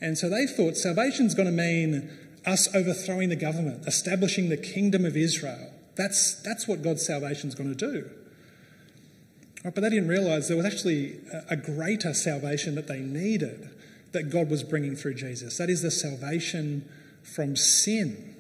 and 0.01 0.17
so 0.17 0.29
they 0.29 0.47
thought 0.47 0.77
salvation 0.77 1.27
is 1.27 1.35
going 1.35 1.47
to 1.47 1.53
mean 1.53 2.09
us 2.47 2.73
overthrowing 2.75 3.29
the 3.29 3.37
government, 3.37 3.87
establishing 3.87 4.49
the 4.49 4.57
kingdom 4.57 5.05
of 5.05 5.17
Israel. 5.17 5.73
That's, 5.97 6.41
that's 6.43 6.69
what 6.69 6.83
God's 6.83 7.05
salvation 7.05 7.49
is 7.49 7.57
going 7.57 7.75
to 7.75 7.93
do. 7.93 8.09
Right? 9.65 9.75
But 9.75 9.81
they 9.81 9.91
didn't 9.91 10.09
realize 10.09 10.47
there 10.47 10.57
was 10.57 10.67
actually 10.67 11.19
a 11.51 11.57
greater 11.57 12.15
salvation 12.15 12.77
that 12.77 12.87
they 12.87 13.01
needed 13.01 13.71
that 14.13 14.31
God 14.31 14.51
was 14.51 14.63
bringing 14.63 14.97
through 14.97 15.15
Jesus. 15.15 15.59
That 15.59 15.71
is 15.71 15.83
the 15.83 15.91
salvation 15.91 16.89
from 17.23 17.57
sin. 17.57 18.35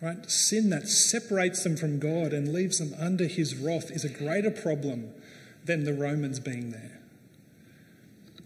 Right? 0.00 0.28
Sin 0.30 0.70
that 0.70 0.88
separates 0.88 1.62
them 1.62 1.76
from 1.76 2.00
God 2.00 2.32
and 2.32 2.52
leaves 2.52 2.78
them 2.78 2.94
under 2.98 3.26
his 3.26 3.54
wrath 3.54 3.90
is 3.90 4.04
a 4.04 4.08
greater 4.08 4.50
problem 4.50 5.10
than 5.64 5.84
the 5.84 5.94
Romans 5.94 6.40
being 6.40 6.70
there. 6.70 7.00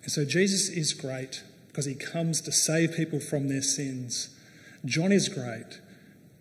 And 0.03 0.13
so 0.13 0.25
Jesus 0.25 0.69
is 0.69 0.93
great 0.93 1.43
because 1.69 1.87
he 1.87 1.95
comes 1.95 2.41
to 2.43 2.53
save 2.53 2.95
people 2.95 3.21
from 3.21 3.49
their 3.49 3.63
sins. 3.63 4.37
John 4.85 5.13
is 5.13 5.29
great 5.29 5.81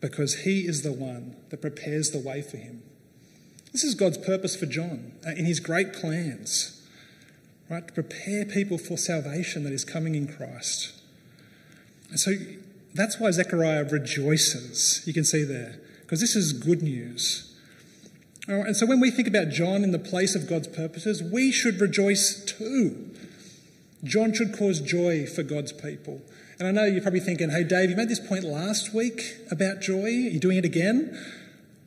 because 0.01 0.41
he 0.43 0.67
is 0.67 0.83
the 0.83 0.91
one 0.91 1.35
that 1.49 1.61
prepares 1.61 2.11
the 2.11 2.19
way 2.19 2.41
for 2.41 2.57
him. 2.57 2.83
This 3.71 3.83
is 3.83 3.95
God's 3.95 4.17
purpose 4.17 4.55
for 4.55 4.65
John 4.65 5.13
uh, 5.25 5.31
in 5.31 5.45
his 5.45 5.59
great 5.59 5.93
plans, 5.93 6.74
right? 7.69 7.85
To 7.87 7.93
prepare 7.93 8.45
people 8.45 8.77
for 8.77 8.97
salvation 8.97 9.63
that 9.63 9.73
is 9.73 9.83
coming 9.83 10.15
in 10.15 10.27
Christ. 10.27 10.93
And 12.09 12.19
so 12.19 12.33
that's 12.93 13.19
why 13.19 13.31
Zechariah 13.31 13.83
rejoices, 13.83 15.01
you 15.05 15.13
can 15.13 15.23
see 15.23 15.43
there, 15.43 15.79
because 16.01 16.21
this 16.21 16.35
is 16.35 16.53
good 16.53 16.81
news. 16.81 17.53
and 18.47 18.77
so 18.77 18.85
when 18.85 18.99
we 18.99 19.11
think 19.11 19.27
about 19.27 19.49
John 19.49 19.83
in 19.83 19.91
the 19.91 19.99
place 19.99 20.35
of 20.35 20.47
God's 20.47 20.67
purposes, 20.67 21.23
we 21.23 21.51
should 21.51 21.81
rejoice 21.81 22.43
too. 22.45 23.11
John 24.03 24.33
should 24.33 24.55
cause 24.55 24.79
joy 24.79 25.25
for 25.25 25.41
God's 25.41 25.73
people. 25.73 26.21
And 26.59 26.67
I 26.67 26.71
know 26.71 26.85
you're 26.85 27.01
probably 27.01 27.19
thinking, 27.19 27.49
hey, 27.49 27.63
Dave, 27.63 27.89
you 27.89 27.95
made 27.95 28.07
this 28.07 28.25
point 28.25 28.43
last 28.43 28.93
week 28.93 29.35
about 29.51 29.81
joy. 29.81 30.03
Are 30.03 30.07
you 30.07 30.39
doing 30.39 30.57
it 30.57 30.63
again? 30.63 31.19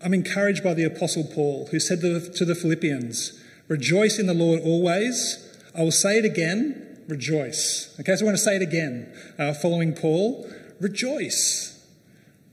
I'm 0.03 0.13
encouraged 0.13 0.63
by 0.63 0.75
the 0.75 0.85
Apostle 0.85 1.25
Paul, 1.25 1.69
who 1.71 1.81
said 1.81 2.01
to 2.01 2.45
the 2.45 2.55
Philippians, 2.55 3.41
Rejoice 3.69 4.19
in 4.19 4.27
the 4.27 4.35
Lord 4.35 4.61
always. 4.61 5.48
I 5.79 5.83
will 5.83 5.93
say 5.93 6.19
it 6.19 6.25
again, 6.25 7.05
rejoice. 7.07 7.95
Okay, 8.01 8.17
so 8.17 8.25
I 8.25 8.27
want 8.27 8.37
to 8.37 8.43
say 8.43 8.57
it 8.57 8.63
again, 8.63 9.15
uh, 9.39 9.55
following 9.55 9.95
Paul. 9.95 10.51
Rejoice. 10.81 11.87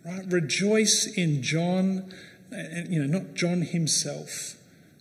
Right? 0.05 0.23
Rejoice 0.27 1.07
in 1.07 1.41
John, 1.41 2.13
and, 2.51 2.93
you 2.93 3.03
know, 3.03 3.19
not 3.19 3.33
John 3.33 3.63
himself, 3.63 4.57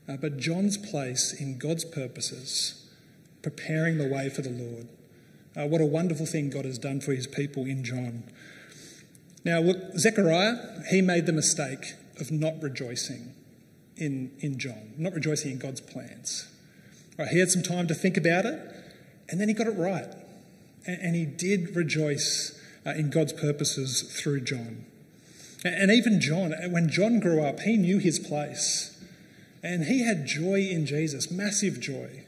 uh, 0.09 0.17
but 0.17 0.39
John's 0.39 0.79
place 0.79 1.39
in 1.39 1.59
God's 1.59 1.85
purposes, 1.85 2.89
preparing 3.43 3.99
the 3.99 4.09
way 4.09 4.31
for 4.31 4.41
the 4.41 4.49
Lord. 4.49 4.89
Uh, 5.55 5.69
what 5.69 5.83
a 5.83 5.87
wonderful 5.87 6.25
thing 6.25 6.49
God 6.49 6.65
has 6.65 6.79
done 6.79 7.03
for 7.03 7.13
his 7.13 7.27
people 7.27 7.67
in 7.67 7.85
John. 7.85 8.23
Now, 9.45 9.61
look, 9.61 9.99
Zechariah, 9.99 10.55
he 10.91 11.03
made 11.03 11.27
the 11.27 11.35
mistake 11.35 11.93
of 12.19 12.33
not 12.33 12.63
rejoicing 12.63 13.35
in, 13.99 14.33
in 14.41 14.59
John, 14.59 14.95
not 14.97 15.13
rejoicing 15.13 15.51
in 15.53 15.59
God's 15.59 15.83
plans. 15.83 16.49
He 17.31 17.39
had 17.39 17.51
some 17.51 17.63
time 17.63 17.87
to 17.87 17.95
think 17.95 18.17
about 18.17 18.45
it, 18.45 18.61
and 19.29 19.41
then 19.41 19.49
he 19.49 19.55
got 19.55 19.67
it 19.67 19.77
right. 19.77 20.13
And, 20.87 21.15
he 21.15 21.25
did 21.25 21.75
rejoice 21.75 22.61
uh, 22.85 22.91
in 22.91 23.09
God's 23.09 23.33
purposes 23.33 24.03
through 24.03 24.43
John. 24.43 24.85
And, 25.65 25.91
even 25.91 26.21
John, 26.21 26.53
when 26.71 26.91
John 26.91 27.21
grew 27.21 27.43
up, 27.43 27.61
he 27.61 27.77
knew 27.77 27.99
his 27.99 28.19
place. 28.19 29.03
And 29.63 29.85
he 29.85 30.05
had 30.05 30.27
joy 30.27 30.61
in 30.61 30.85
Jesus, 30.85 31.31
massive 31.31 31.81
joy. 31.81 32.25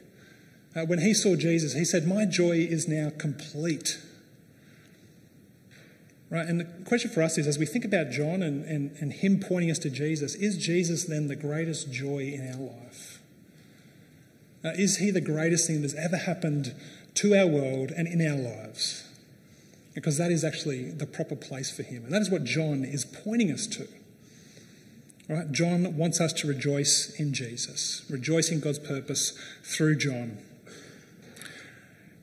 Uh, 0.75 0.85
when 0.85 0.99
he 0.99 1.13
saw 1.13 1.35
Jesus, 1.35 1.73
he 1.73 1.85
said, 1.85 2.07
My 2.07 2.25
joy 2.25 2.57
is 2.57 2.87
now 2.87 3.11
complete. 3.15 3.99
Right? 6.29 6.47
And 6.47 6.59
the 6.59 6.65
question 6.85 7.11
for 7.11 7.21
us 7.21 7.37
is 7.37 7.47
as 7.47 7.59
we 7.59 7.65
think 7.65 7.85
about 7.85 8.09
John 8.09 8.41
and, 8.41 8.65
and, 8.65 8.95
and 8.99 9.13
him 9.13 9.39
pointing 9.39 9.69
us 9.69 9.79
to 9.79 9.89
Jesus, 9.89 10.35
is 10.35 10.57
Jesus 10.57 11.05
then 11.05 11.27
the 11.27 11.35
greatest 11.35 11.91
joy 11.91 12.19
in 12.19 12.51
our 12.51 12.59
life? 12.59 13.16
Uh, 14.63 14.69
is 14.69 14.97
he 14.97 15.11
the 15.11 15.21
greatest 15.21 15.67
thing 15.67 15.81
that's 15.81 15.95
ever 15.95 16.17
happened 16.17 16.73
to 17.15 17.35
our 17.35 17.47
world 17.47 17.91
and 17.91 18.07
in 18.07 18.25
our 18.25 18.37
lives? 18.37 19.07
Because 19.93 20.17
that 20.17 20.31
is 20.31 20.43
actually 20.43 20.91
the 20.91 21.05
proper 21.05 21.35
place 21.35 21.71
for 21.71 21.83
him. 21.83 22.03
And 22.05 22.13
that 22.13 22.21
is 22.21 22.29
what 22.29 22.43
John 22.43 22.83
is 22.83 23.05
pointing 23.05 23.51
us 23.51 23.67
to. 23.67 23.87
Right? 25.29 25.51
John 25.51 25.97
wants 25.97 26.21
us 26.21 26.31
to 26.33 26.47
rejoice 26.47 27.13
in 27.19 27.33
Jesus, 27.33 28.05
rejoice 28.09 28.49
in 28.49 28.59
God's 28.59 28.79
purpose 28.79 29.37
through 29.63 29.97
John. 29.97 30.37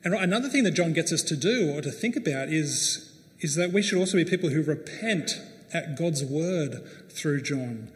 And 0.05 0.15
another 0.15 0.49
thing 0.49 0.65
that 0.65 0.73
John 0.73 0.93
gets 0.93 1.13
us 1.13 1.23
to 1.25 1.37
do 1.37 1.73
or 1.77 1.81
to 1.81 1.91
think 1.91 2.17
about 2.17 2.49
is, 2.49 3.13
is 3.41 3.57
that 3.57 3.73
we 3.73 3.83
should 3.83 3.99
also 3.99 4.17
be 4.17 4.25
people 4.25 4.51
who 4.51 4.63
repent 4.63 5.41
at 5.73 5.97
God's 5.97 6.25
word 6.25 6.83
through 7.11 7.43
John. 7.43 7.91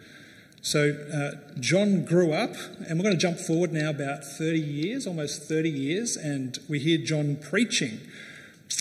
So, 0.69 0.91
uh, 0.91 1.59
John 1.61 2.05
grew 2.05 2.35
up, 2.35 2.55
and 2.87 2.99
we're 2.99 3.05
going 3.05 3.17
to 3.17 3.19
jump 3.19 3.39
forward 3.39 3.73
now 3.73 3.89
about 3.89 4.23
30 4.23 4.61
years, 4.61 5.07
almost 5.07 5.45
30 5.45 5.71
years, 5.71 6.15
and 6.15 6.59
we 6.69 6.79
hear 6.79 6.99
John 6.99 7.37
preaching. 7.37 8.01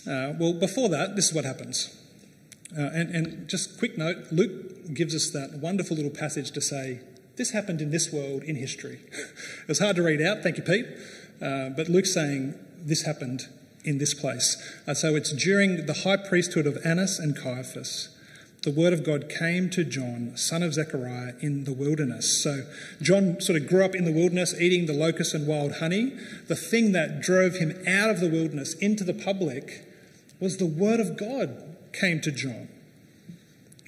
Uh, 0.06 0.34
well, 0.38 0.52
before 0.52 0.90
that, 0.90 1.16
this 1.16 1.30
is 1.30 1.34
what 1.34 1.46
happens. 1.46 1.98
Uh, 2.78 2.90
and, 2.94 3.16
and 3.16 3.48
just 3.48 3.80
quick 3.80 3.98
note 3.98 4.18
Luke 4.32 4.94
gives 4.94 5.16
us 5.16 5.30
that 5.30 5.60
wonderful 5.60 5.96
little 5.96 6.12
passage 6.12 6.52
to 6.52 6.60
say, 6.60 7.00
This 7.38 7.52
happened 7.52 7.82
in 7.82 7.90
this 7.90 8.12
world 8.12 8.44
in 8.44 8.58
history. 8.58 9.00
it 9.14 9.70
was 9.70 9.80
hard 9.80 9.96
to 9.96 10.04
read 10.04 10.22
out, 10.22 10.44
thank 10.44 10.58
you, 10.58 10.64
Pete. 10.64 10.88
Uh, 11.42 11.70
but 11.70 11.88
Luke's 11.88 12.14
saying, 12.14 12.54
This 12.82 13.04
happened 13.04 13.48
in 13.86 13.98
this 13.98 14.14
place. 14.14 14.62
Uh, 14.86 14.94
so 14.94 15.16
it's 15.16 15.32
during 15.32 15.86
the 15.86 15.94
high 16.04 16.18
priesthood 16.18 16.68
of 16.68 16.86
Annas 16.86 17.18
and 17.18 17.34
Caiaphas 17.34 18.10
the 18.64 18.72
word 18.72 18.92
of 18.92 19.04
God 19.04 19.30
came 19.30 19.70
to 19.72 19.84
John, 19.84 20.34
son 20.36 20.64
of 20.64 20.74
Zechariah, 20.74 21.34
in 21.42 21.66
the 21.66 21.74
wilderness. 21.74 22.42
So 22.42 22.64
John 23.02 23.40
sort 23.40 23.62
of 23.62 23.68
grew 23.68 23.86
up 23.86 23.96
in 23.96 24.06
the 24.06 24.12
wilderness, 24.12 24.60
eating 24.60 24.88
the 24.88 24.94
locusts 24.94 25.34
and 25.34 25.48
wild 25.48 25.74
honey. 25.74 26.18
The 26.48 26.56
thing 26.56 26.92
that 26.94 27.22
drove 27.22 27.56
him 27.56 27.82
out 27.88 28.10
of 28.10 28.20
the 28.20 28.30
wilderness 28.30 28.74
into 28.74 29.04
the 29.04 29.14
public 29.14 29.88
was 30.40 30.58
the 30.58 30.66
word 30.66 31.00
of 31.00 31.18
God 31.18 31.76
came 31.94 32.20
to 32.22 32.32
John. 32.32 32.68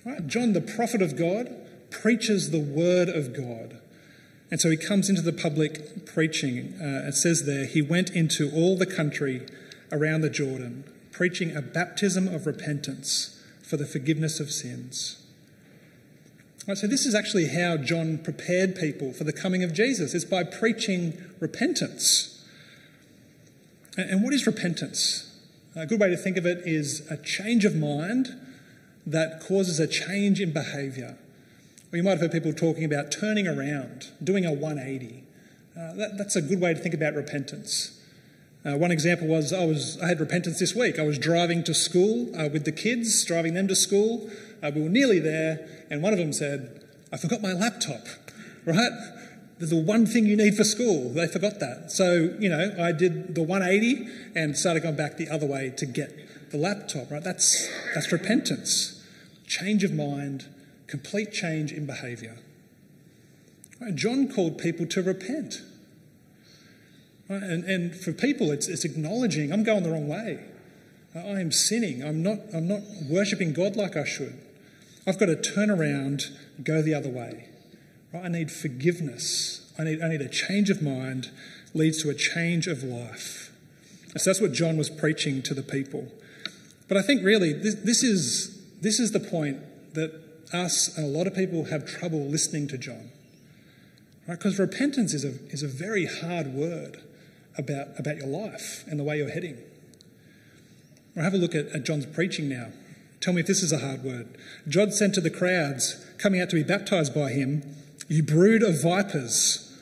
Right? 0.05 0.25
John, 0.27 0.53
the 0.53 0.61
prophet 0.61 1.01
of 1.01 1.17
God, 1.17 1.53
preaches 1.89 2.51
the 2.51 2.61
word 2.61 3.09
of 3.09 3.33
God. 3.33 3.79
And 4.51 4.61
so 4.61 4.69
he 4.69 4.77
comes 4.77 5.09
into 5.09 5.21
the 5.21 5.33
public 5.33 6.05
preaching. 6.05 6.75
Uh, 6.79 7.07
it 7.07 7.15
says 7.15 7.45
there, 7.45 7.65
he 7.65 7.81
went 7.81 8.11
into 8.11 8.51
all 8.51 8.77
the 8.77 8.85
country 8.85 9.45
around 9.91 10.21
the 10.21 10.29
Jordan, 10.29 10.83
preaching 11.11 11.55
a 11.55 11.61
baptism 11.61 12.27
of 12.27 12.45
repentance 12.45 13.38
for 13.69 13.77
the 13.77 13.85
forgiveness 13.85 14.39
of 14.39 14.51
sins. 14.51 15.23
Right, 16.67 16.77
so, 16.77 16.87
this 16.87 17.05
is 17.05 17.13
actually 17.13 17.49
how 17.49 17.77
John 17.77 18.17
prepared 18.17 18.75
people 18.75 19.13
for 19.13 19.23
the 19.23 19.33
coming 19.33 19.63
of 19.63 19.73
Jesus. 19.73 20.13
It's 20.13 20.25
by 20.25 20.43
preaching 20.43 21.17
repentance. 21.39 22.43
And 23.95 24.23
what 24.23 24.33
is 24.33 24.47
repentance? 24.47 25.25
A 25.75 25.85
good 25.85 25.99
way 25.99 26.09
to 26.09 26.17
think 26.17 26.37
of 26.37 26.45
it 26.45 26.65
is 26.65 27.09
a 27.11 27.17
change 27.17 27.63
of 27.63 27.75
mind 27.75 28.29
that 29.05 29.39
causes 29.39 29.79
a 29.79 29.87
change 29.87 30.41
in 30.41 30.51
behaviour. 30.51 31.17
Or 31.91 31.97
you 31.97 32.03
might 32.03 32.11
have 32.11 32.21
heard 32.21 32.31
people 32.31 32.53
talking 32.53 32.83
about 32.83 33.11
turning 33.11 33.47
around, 33.47 34.09
doing 34.23 34.45
a 34.45 34.51
180. 34.51 35.23
Uh, 35.77 35.93
that, 35.93 36.17
that's 36.17 36.35
a 36.35 36.41
good 36.41 36.59
way 36.59 36.73
to 36.73 36.79
think 36.79 36.93
about 36.93 37.13
repentance. 37.13 37.98
Uh, 38.65 38.75
one 38.75 38.91
example 38.91 39.27
was 39.27 39.53
I 39.53 39.65
was 39.65 39.97
I 40.01 40.07
had 40.07 40.19
repentance 40.19 40.59
this 40.59 40.75
week. 40.75 40.99
I 40.99 41.03
was 41.03 41.17
driving 41.17 41.63
to 41.63 41.73
school 41.73 42.29
uh, 42.35 42.49
with 42.49 42.65
the 42.65 42.73
kids, 42.73 43.23
driving 43.23 43.53
them 43.53 43.67
to 43.69 43.75
school. 43.75 44.29
Uh, 44.61 44.71
we 44.75 44.81
were 44.81 44.89
nearly 44.89 45.19
there, 45.19 45.85
and 45.89 46.01
one 46.01 46.11
of 46.11 46.19
them 46.19 46.33
said, 46.33 46.83
"I 47.11 47.17
forgot 47.17 47.41
my 47.41 47.53
laptop." 47.53 48.05
Right? 48.65 48.91
The 49.57 49.81
one 49.81 50.05
thing 50.05 50.25
you 50.25 50.35
need 50.35 50.53
for 50.55 50.65
school. 50.65 51.09
They 51.09 51.25
forgot 51.25 51.59
that. 51.59 51.91
So 51.91 52.35
you 52.39 52.49
know, 52.49 52.75
I 52.77 52.91
did 52.91 53.33
the 53.33 53.41
180 53.41 54.07
and 54.35 54.55
started 54.55 54.83
going 54.83 54.97
back 54.97 55.17
the 55.17 55.29
other 55.29 55.47
way 55.47 55.73
to 55.77 55.85
get 55.85 56.51
the 56.51 56.57
laptop. 56.57 57.09
Right? 57.09 57.23
That's 57.23 57.67
that's 57.95 58.11
repentance, 58.11 59.03
change 59.47 59.83
of 59.85 59.93
mind, 59.93 60.45
complete 60.87 61.31
change 61.31 61.71
in 61.71 61.85
behaviour. 61.85 62.37
Right? 63.79 63.95
John 63.95 64.31
called 64.31 64.57
people 64.57 64.85
to 64.87 65.01
repent. 65.01 65.61
And, 67.29 67.63
and 67.63 67.95
for 67.95 68.11
people, 68.11 68.51
it's, 68.51 68.67
it's 68.67 68.83
acknowledging 68.83 69.53
I'm 69.53 69.63
going 69.63 69.83
the 69.83 69.91
wrong 69.91 70.07
way. 70.07 70.43
I 71.15 71.39
am 71.39 71.51
sinning. 71.51 72.03
I'm 72.03 72.21
not, 72.23 72.39
I'm 72.53 72.67
not 72.67 72.81
worshipping 73.07 73.53
God 73.53 73.75
like 73.75 73.95
I 73.95 74.03
should. 74.03 74.37
I've 75.07 75.19
got 75.19 75.27
to 75.27 75.35
turn 75.35 75.69
around, 75.69 76.25
go 76.63 76.81
the 76.81 76.93
other 76.93 77.09
way. 77.09 77.49
Right? 78.13 78.25
I 78.25 78.27
need 78.27 78.51
forgiveness. 78.51 79.71
I 79.77 79.83
need, 79.83 80.01
I 80.01 80.09
need 80.09 80.21
a 80.21 80.29
change 80.29 80.69
of 80.69 80.81
mind, 80.81 81.29
leads 81.73 82.01
to 82.03 82.09
a 82.09 82.15
change 82.15 82.67
of 82.67 82.83
life. 82.83 83.51
So 84.17 84.29
that's 84.29 84.41
what 84.41 84.51
John 84.51 84.77
was 84.77 84.89
preaching 84.89 85.41
to 85.43 85.53
the 85.53 85.63
people. 85.63 86.11
But 86.87 86.97
I 86.97 87.03
think 87.03 87.23
really 87.23 87.53
this, 87.53 87.75
this, 87.75 88.03
is, 88.03 88.59
this 88.81 88.99
is 88.99 89.11
the 89.11 89.19
point 89.19 89.59
that 89.93 90.19
us 90.51 90.97
and 90.97 91.05
a 91.05 91.17
lot 91.17 91.27
of 91.27 91.35
people 91.35 91.65
have 91.65 91.85
trouble 91.85 92.25
listening 92.25 92.67
to 92.69 92.77
John. 92.77 93.11
Right? 94.27 94.37
Because 94.37 94.57
repentance 94.57 95.13
is 95.13 95.23
a, 95.23 95.33
is 95.51 95.61
a 95.61 95.67
very 95.67 96.05
hard 96.05 96.53
word 96.53 97.01
about, 97.59 97.99
about 97.99 98.17
your 98.17 98.27
life 98.27 98.85
and 98.87 98.99
the 98.99 99.03
way 99.03 99.17
you're 99.17 99.29
heading. 99.29 99.57
Or 101.15 101.21
have 101.21 101.33
a 101.33 101.37
look 101.37 101.53
at, 101.53 101.67
at 101.67 101.83
John's 101.83 102.05
preaching 102.05 102.49
now. 102.49 102.67
Tell 103.19 103.33
me 103.33 103.41
if 103.41 103.47
this 103.47 103.61
is 103.61 103.73
a 103.73 103.79
hard 103.79 104.03
word. 104.03 104.37
John 104.67 104.91
said 104.91 105.13
to 105.15 105.21
the 105.21 105.29
crowds 105.29 106.03
coming 106.17 106.41
out 106.41 106.49
to 106.51 106.55
be 106.55 106.63
baptized 106.63 107.13
by 107.13 107.31
him, 107.31 107.75
You 108.07 108.23
brood 108.23 108.63
of 108.63 108.81
vipers, 108.81 109.77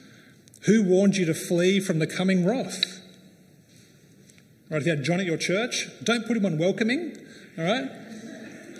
who 0.62 0.84
warned 0.84 1.16
you 1.16 1.26
to 1.26 1.36
flee 1.36 1.80
from 1.80 2.00
the 2.00 2.08
coming 2.08 2.46
wrath? 2.46 3.00
Right, 4.70 4.82
if 4.82 4.88
you 4.88 4.96
had 4.96 5.04
John 5.04 5.20
at 5.20 5.26
your 5.26 5.38
church, 5.38 5.88
don't 6.04 6.26
put 6.26 6.36
him 6.36 6.46
on 6.46 6.58
welcoming, 6.58 7.16
all 7.58 7.64
right? 7.64 7.90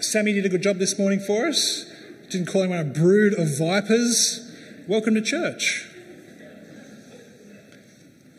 Sammy 0.02 0.34
did 0.34 0.46
a 0.46 0.50
good 0.50 0.64
job 0.64 0.80
this 0.80 1.00
morning 1.00 1.20
for 1.20 1.48
us. 1.48 1.86
Didn't 2.30 2.48
call 2.48 2.64
him 2.64 2.74
a 2.74 2.84
brood 2.84 3.34
of 3.34 3.58
vipers. 3.58 4.52
Welcome 4.88 5.16
to 5.16 5.22
church. 5.22 5.88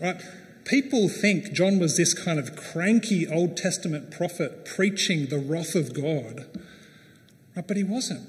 Right? 0.01 0.21
People 0.69 1.09
think 1.09 1.53
John 1.53 1.79
was 1.79 1.97
this 1.97 2.13
kind 2.15 2.39
of 2.39 2.55
cranky 2.55 3.27
Old 3.27 3.57
Testament 3.57 4.11
prophet 4.11 4.65
preaching 4.65 5.27
the 5.27 5.39
wrath 5.39 5.75
of 5.75 5.95
God. 5.95 6.47
Right? 7.57 7.67
But 7.67 7.77
he 7.77 7.83
wasn't. 7.83 8.29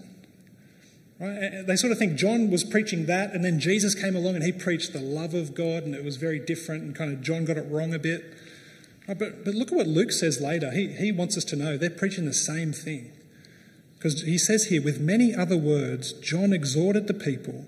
Right? 1.20 1.64
They 1.68 1.76
sort 1.76 1.92
of 1.92 2.00
think 2.00 2.16
John 2.16 2.50
was 2.50 2.64
preaching 2.64 3.06
that, 3.08 3.34
and 3.34 3.44
then 3.44 3.60
Jesus 3.60 3.94
came 3.94 4.16
along 4.16 4.36
and 4.36 4.44
he 4.44 4.54
preached 4.54 4.94
the 4.94 5.02
love 5.02 5.34
of 5.34 5.54
God, 5.54 5.84
and 5.84 5.94
it 5.94 6.04
was 6.04 6.16
very 6.16 6.40
different, 6.40 6.84
and 6.84 6.96
kind 6.96 7.12
of 7.12 7.22
John 7.22 7.44
got 7.44 7.58
it 7.58 7.70
wrong 7.70 7.94
a 7.94 8.00
bit. 8.00 8.34
Right? 9.08 9.20
But, 9.20 9.44
but 9.44 9.54
look 9.54 9.72
at 9.72 9.78
what 9.78 9.88
Luke 9.88 10.14
says 10.14 10.40
later. 10.40 10.72
He, 10.72 10.88
he 10.88 11.12
wants 11.12 11.38
us 11.38 11.44
to 11.46 11.58
know 11.58 11.78
they're 11.78 11.90
preaching 11.90 12.26
the 12.26 12.34
same 12.34 12.72
thing. 12.72 13.12
Because 13.98 14.22
he 14.22 14.38
says 14.38 14.68
here, 14.68 14.82
with 14.82 15.02
many 15.02 15.36
other 15.36 15.58
words, 15.58 16.14
John 16.14 16.54
exhorted 16.54 17.08
the 17.08 17.14
people 17.14 17.66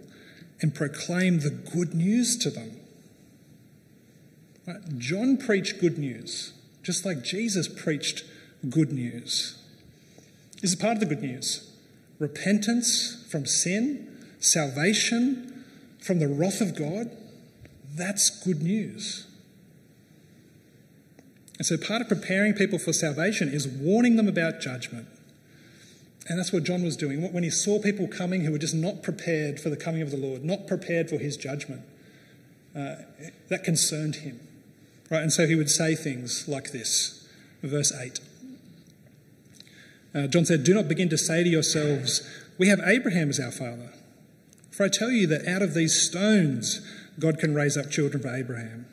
and 0.62 0.74
proclaimed 0.74 1.42
the 1.42 1.50
good 1.50 1.94
news 1.94 2.38
to 2.38 2.50
them. 2.50 2.81
John 4.98 5.38
preached 5.38 5.80
good 5.80 5.98
news, 5.98 6.54
just 6.84 7.06
like 7.06 7.24
Jesus 7.24 7.68
preached 7.68 8.24
good 8.70 8.92
news. 8.92 9.58
This 10.62 10.72
is 10.72 10.76
part 10.76 10.94
of 10.94 11.00
the 11.00 11.06
good 11.08 11.22
news 11.22 11.68
repentance 12.20 13.26
from 13.32 13.48
sin, 13.48 14.08
salvation 14.40 15.66
from 16.00 16.20
the 16.20 16.28
wrath 16.28 16.62
of 16.62 16.76
God. 16.76 17.10
That's 17.96 18.30
good 18.44 18.62
news. 18.62 19.26
And 21.58 21.66
so, 21.66 21.78
part 21.78 22.02
of 22.02 22.08
preparing 22.08 22.54
people 22.54 22.78
for 22.78 22.94
salvation 22.94 23.50
is 23.50 23.68
warning 23.68 24.16
them 24.16 24.28
about 24.28 24.62
judgment. 24.62 25.08
And 26.28 26.38
that's 26.38 26.54
what 26.54 26.64
John 26.64 26.84
was 26.84 26.96
doing. 26.96 27.22
When 27.34 27.44
he 27.44 27.50
saw 27.50 27.80
people 27.80 28.08
coming 28.08 28.42
who 28.42 28.52
were 28.52 28.60
just 28.60 28.76
not 28.76 29.02
prepared 29.02 29.60
for 29.60 29.70
the 29.70 29.78
coming 29.78 30.02
of 30.02 30.12
the 30.12 30.18
Lord, 30.18 30.46
not 30.46 30.68
prepared 30.68 31.10
for 31.10 31.18
his 31.18 31.38
judgment, 31.38 31.82
uh, 32.76 32.96
that 33.50 33.64
concerned 33.64 34.18
him. 34.18 34.40
Right? 35.12 35.22
And 35.22 35.32
so 35.32 35.46
he 35.46 35.56
would 35.56 35.70
say 35.70 35.94
things 35.94 36.48
like 36.48 36.72
this, 36.72 37.28
verse 37.62 37.92
8. 37.92 38.22
Uh, 40.16 40.28
John 40.28 40.46
said, 40.46 40.64
Do 40.64 40.74
not 40.74 40.88
begin 40.88 41.10
to 41.10 41.18
say 41.18 41.44
to 41.44 41.50
yourselves, 41.50 42.28
We 42.58 42.70
have 42.70 42.80
Abraham 42.80 43.30
as 43.30 43.40
our 43.40 43.52
father. 43.52 43.90
For 44.72 44.86
I 44.86 44.90
tell 44.90 45.12
you 45.12 45.28
that 45.28 45.46
out 45.46 45.62
of 45.62 45.74
these 45.74 46.02
stones 46.02 46.82
God 47.20 47.40
can 47.40 47.54
raise 47.54 47.76
up 47.76 47.92
children 47.92 48.24
for 48.24 48.34
Abraham. 48.34 48.86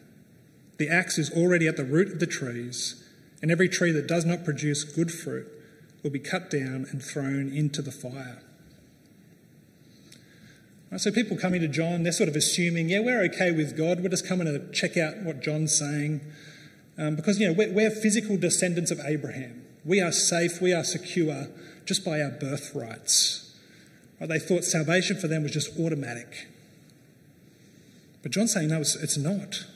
The 0.79 0.89
axe 0.89 1.19
is 1.19 1.31
already 1.31 1.69
at 1.69 1.77
the 1.77 1.85
root 1.85 2.13
of 2.13 2.21
the 2.21 2.27
trees, 2.27 3.05
and 3.41 3.51
every 3.51 3.69
tree 3.69 3.93
that 3.93 4.09
does 4.09 4.25
not 4.25 4.45
produce 4.45 4.83
good 4.83 5.13
fruit 5.13 5.47
will 6.03 6.11
be 6.11 6.19
cut 6.19 6.51
down 6.51 6.87
and 6.91 7.03
thrown 7.03 7.53
into 7.53 7.81
the 7.81 7.93
fire. 7.93 8.43
So 10.97 11.13
people 11.13 11.37
coming 11.37 11.61
to 11.61 11.69
John, 11.69 12.03
they're 12.03 12.13
sort 12.13 12.31
of 12.31 12.37
assuming, 12.37 12.89
yeah, 12.89 13.01
we're 13.01 13.23
okay 13.25 13.51
with 13.51 13.77
God. 13.77 14.01
We're 14.01 14.09
just 14.09 14.27
coming 14.27 14.47
to 14.47 14.73
check 14.73 14.97
out 14.97 15.19
what 15.19 15.43
John's 15.43 15.77
saying. 15.77 16.23
Um, 16.97 17.15
because, 17.15 17.39
you 17.39 17.47
know, 17.47 17.53
we're, 17.53 17.73
we're 17.73 17.91
physical 17.91 18.39
descendants 18.39 18.91
of 18.91 18.99
Abraham. 19.05 19.67
We 19.85 20.01
are 20.01 20.13
safe, 20.13 20.61
we 20.63 20.73
are 20.73 20.85
secure 20.85 21.49
just 21.85 22.05
by 22.05 22.21
our 22.23 22.31
birthrights. 22.31 23.55
Right, 24.19 24.29
they 24.29 24.39
thought 24.39 24.65
salvation 24.65 25.19
for 25.19 25.29
them 25.29 25.43
was 25.43 25.53
just 25.53 25.79
automatic. 25.79 26.49
But 28.23 28.33
John's 28.33 28.55
saying, 28.55 28.69
no, 28.69 28.81
it's, 28.81 28.97
it's 28.97 29.17
not. 29.17 29.67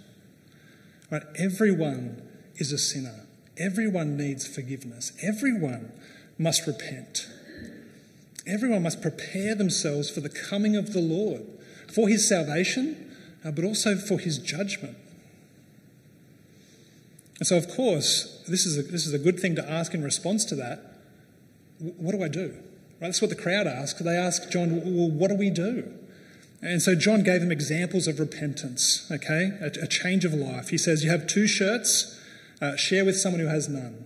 Right, 1.11 1.23
everyone 1.39 2.23
is 2.57 2.73
a 2.73 2.79
sinner. 2.79 3.27
Everyone 3.59 4.17
needs 4.17 4.47
forgiveness. 4.47 5.13
Everyone 5.23 5.93
must 6.39 6.67
repent. 6.67 7.29
Everyone 8.47 8.83
must 8.83 9.01
prepare 9.01 9.55
themselves 9.55 10.11
for 10.11 10.21
the 10.21 10.29
coming 10.29 10.77
of 10.77 10.93
the 10.93 11.01
Lord, 11.01 11.43
for 11.93 12.09
his 12.09 12.29
salvation, 12.29 13.15
uh, 13.45 13.51
but 13.51 13.65
also 13.65 13.97
for 13.97 14.19
his 14.19 14.39
judgment. 14.39 14.97
And 17.39 17.47
so, 17.47 17.57
of 17.57 17.69
course, 17.69 18.43
this 18.49 18.67
is, 18.67 18.79
a, 18.79 18.83
this 18.83 19.07
is 19.07 19.15
a 19.15 19.19
good 19.19 19.39
thing 19.39 19.57
to 19.57 19.69
ask 19.69 19.95
in 19.95 20.03
response 20.03 20.45
to 20.47 20.55
that. 20.57 20.81
What 21.79 22.13
do 22.13 22.23
I 22.23 22.29
do? 22.29 22.51
Right? 23.01 23.09
That's 23.09 23.21
what 23.21 23.31
the 23.31 23.37
crowd 23.37 23.67
asked. 23.67 24.03
They 24.05 24.17
asked 24.17 24.51
John, 24.53 24.77
well, 24.85 25.11
what 25.11 25.29
do 25.29 25.35
we 25.35 25.51
do? 25.51 25.93
And 26.63 26.81
so 26.81 26.95
John 26.95 27.25
gave 27.25 27.41
them 27.41 27.51
examples 27.51 28.07
of 28.07 28.21
repentance, 28.21 29.11
okay? 29.11 29.59
A, 29.61 29.67
a 29.83 29.87
change 29.89 30.25
of 30.25 30.33
life. 30.33 30.69
He 30.69 30.79
says, 30.79 31.03
You 31.03 31.11
have 31.11 31.27
two 31.27 31.49
shirts, 31.49 32.17
uh, 32.61 32.77
share 32.77 33.05
with 33.05 33.17
someone 33.17 33.41
who 33.41 33.49
has 33.49 33.69
none. 33.69 34.05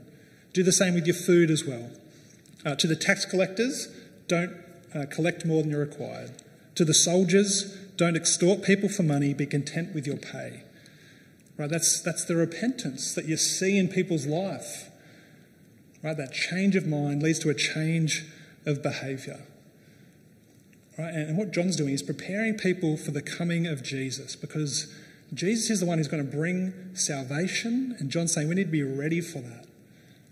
Do 0.55 0.63
the 0.63 0.73
same 0.73 0.95
with 0.95 1.07
your 1.07 1.17
food 1.17 1.51
as 1.51 1.67
well. 1.67 1.91
Uh, 2.65 2.75
to 2.77 2.87
the 2.87 2.97
tax 2.97 3.27
collectors, 3.27 3.89
don't 4.29 4.57
uh, 4.95 5.07
collect 5.11 5.45
more 5.45 5.63
than 5.63 5.71
you're 5.71 5.81
required. 5.81 6.33
To 6.77 6.85
the 6.85 6.95
soldiers, 6.95 7.77
don't 7.97 8.17
extort 8.17 8.63
people 8.63 8.89
for 8.89 9.03
money, 9.03 9.33
be 9.35 9.47
content 9.47 9.95
with 9.95 10.07
your 10.07 10.17
pay. 10.17 10.63
Right, 11.57 11.71
that's, 11.71 12.01
that's 12.01 12.25
the 12.25 12.37
repentance 12.37 13.15
that 13.15 13.25
you 13.25 13.37
see 13.37 13.79
in 13.79 13.89
people's 13.89 14.27
life. 14.27 14.91
Right, 16.03 16.17
that 16.17 16.33
change 16.33 16.77
of 16.77 16.87
mind 16.87 17.23
leads 17.23 17.39
to 17.41 17.51
a 17.51 17.55
change 17.55 18.27
of 18.67 18.83
behaviour. 18.83 19.41
Right, 20.99 21.15
and 21.15 21.39
what 21.39 21.53
John's 21.53 21.77
doing 21.77 21.95
is 21.95 22.03
preparing 22.03 22.59
people 22.59 22.97
for 22.97 23.11
the 23.11 23.23
coming 23.23 23.67
of 23.67 23.83
Jesus 23.83 24.37
because 24.37 24.95
Jesus 25.33 25.71
is 25.71 25.81
the 25.81 25.87
one 25.87 25.99
who's 25.99 26.09
going 26.09 26.25
to 26.25 26.31
bring 26.31 26.95
salvation, 26.95 27.97
and 27.99 28.11
John's 28.11 28.33
saying 28.33 28.49
we 28.49 28.55
need 28.55 28.65
to 28.65 28.71
be 28.71 28.83
ready 28.83 29.21
for 29.21 29.39
that. 29.39 29.67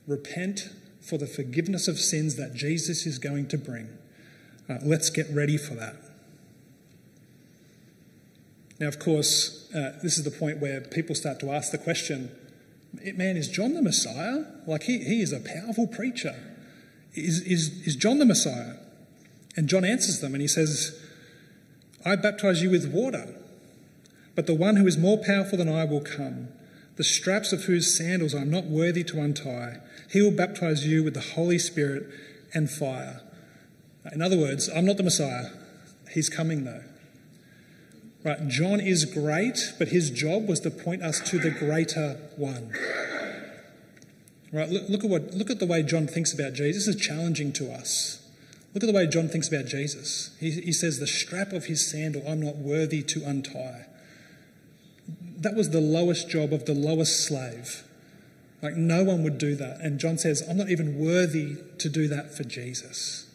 Repent 0.07 0.71
for 1.05 1.19
the 1.19 1.27
forgiveness 1.27 1.87
of 1.87 1.99
sins 1.99 2.37
that 2.37 2.55
Jesus 2.55 3.07
is 3.07 3.19
going 3.19 3.47
to 3.49 3.59
bring. 3.59 3.89
Uh, 4.69 4.79
let's 4.83 5.11
get 5.11 5.27
ready 5.31 5.59
for 5.59 5.75
that. 5.75 5.97
Now, 8.81 8.89
of 8.89 8.99
course, 8.99 9.71
uh, 9.75 9.99
this 10.03 10.19
is 10.19 10.25
the 10.25 10.31
point 10.31 10.59
where 10.59 10.81
people 10.81 11.15
start 11.15 11.39
to 11.41 11.53
ask 11.53 11.71
the 11.71 11.79
question 11.79 12.31
man, 13.17 13.37
is 13.37 13.49
John 13.49 13.75
the 13.75 13.83
Messiah? 13.83 14.45
Like, 14.67 14.85
he, 14.85 14.99
he 14.99 15.21
is 15.21 15.33
a 15.33 15.41
powerful 15.41 15.87
preacher. 15.87 16.35
Is, 17.15 17.41
is, 17.41 17.87
is 17.87 17.97
John 17.97 18.19
the 18.19 18.25
Messiah? 18.25 18.75
And 19.57 19.69
John 19.69 19.85
answers 19.85 20.21
them 20.21 20.35
and 20.35 20.41
he 20.41 20.49
says, 20.49 21.01
I 22.05 22.17
baptize 22.17 22.63
you 22.63 22.71
with 22.71 22.93
water, 22.93 23.35
but 24.35 24.47
the 24.47 24.55
one 24.55 24.77
who 24.77 24.87
is 24.87 24.99
more 24.99 25.19
powerful 25.19 25.59
than 25.59 25.69
I 25.69 25.85
will 25.85 26.01
come, 26.01 26.49
the 26.97 27.05
straps 27.05 27.53
of 27.53 27.65
whose 27.65 27.97
sandals 27.97 28.35
I'm 28.35 28.51
not 28.51 28.65
worthy 28.65 29.05
to 29.05 29.21
untie. 29.21 29.79
He 30.11 30.23
will 30.23 30.31
baptize 30.31 30.87
you 30.87 31.03
with 31.03 31.15
the 31.15 31.21
Holy 31.21 31.59
Spirit 31.59 32.09
and 32.53 32.71
fire. 32.71 33.21
In 34.13 34.23
other 34.23 34.39
words, 34.39 34.69
I'm 34.69 34.85
not 34.85 34.97
the 34.97 35.03
Messiah. 35.03 35.51
He's 36.11 36.29
coming 36.29 36.65
though. 36.65 36.85
Right, 38.23 38.49
John 38.49 38.81
is 38.81 39.05
great, 39.05 39.75
but 39.79 39.89
his 39.89 40.11
job 40.11 40.49
was 40.49 40.61
to 40.61 40.71
point 40.71 41.03
us 41.03 41.21
to 41.29 41.39
the 41.39 41.51
greater 41.51 42.17
one. 42.37 42.73
Right, 44.51 44.71
look, 44.71 44.89
look, 44.89 45.05
at 45.05 45.11
what 45.11 45.35
look 45.35 45.51
at 45.51 45.59
the 45.59 45.67
way 45.67 45.83
John 45.83 46.07
thinks 46.07 46.33
about 46.33 46.55
Jesus. 46.55 46.87
This 46.87 46.95
is 46.95 47.01
challenging 47.01 47.53
to 47.55 47.73
us. 47.73 48.25
Look 48.73 48.83
at 48.83 48.87
the 48.87 48.93
way 48.93 49.07
John 49.07 49.29
thinks 49.29 49.49
about 49.49 49.67
Jesus. 49.67 50.35
He, 50.41 50.51
he 50.53 50.73
says, 50.73 50.99
The 50.99 51.07
strap 51.07 51.53
of 51.53 51.67
his 51.67 51.87
sandal 51.87 52.23
I'm 52.27 52.41
not 52.41 52.57
worthy 52.57 53.03
to 53.03 53.25
untie. 53.25 53.87
That 55.45 55.55
was 55.55 55.71
the 55.71 55.81
lowest 55.81 56.29
job 56.31 56.55
of 56.55 56.65
the 56.65 56.75
lowest 56.75 57.27
slave. 57.27 57.85
Like, 58.63 58.77
no 58.77 59.05
one 59.05 59.23
would 59.25 59.37
do 59.37 59.55
that. 59.57 59.81
And 59.81 60.01
John 60.01 60.17
says, 60.17 60.43
I'm 60.49 60.57
not 60.57 60.71
even 60.71 60.99
worthy 60.99 61.59
to 61.79 61.89
do 61.91 62.09
that 62.09 62.35
for 62.35 62.45
Jesus. 62.45 63.31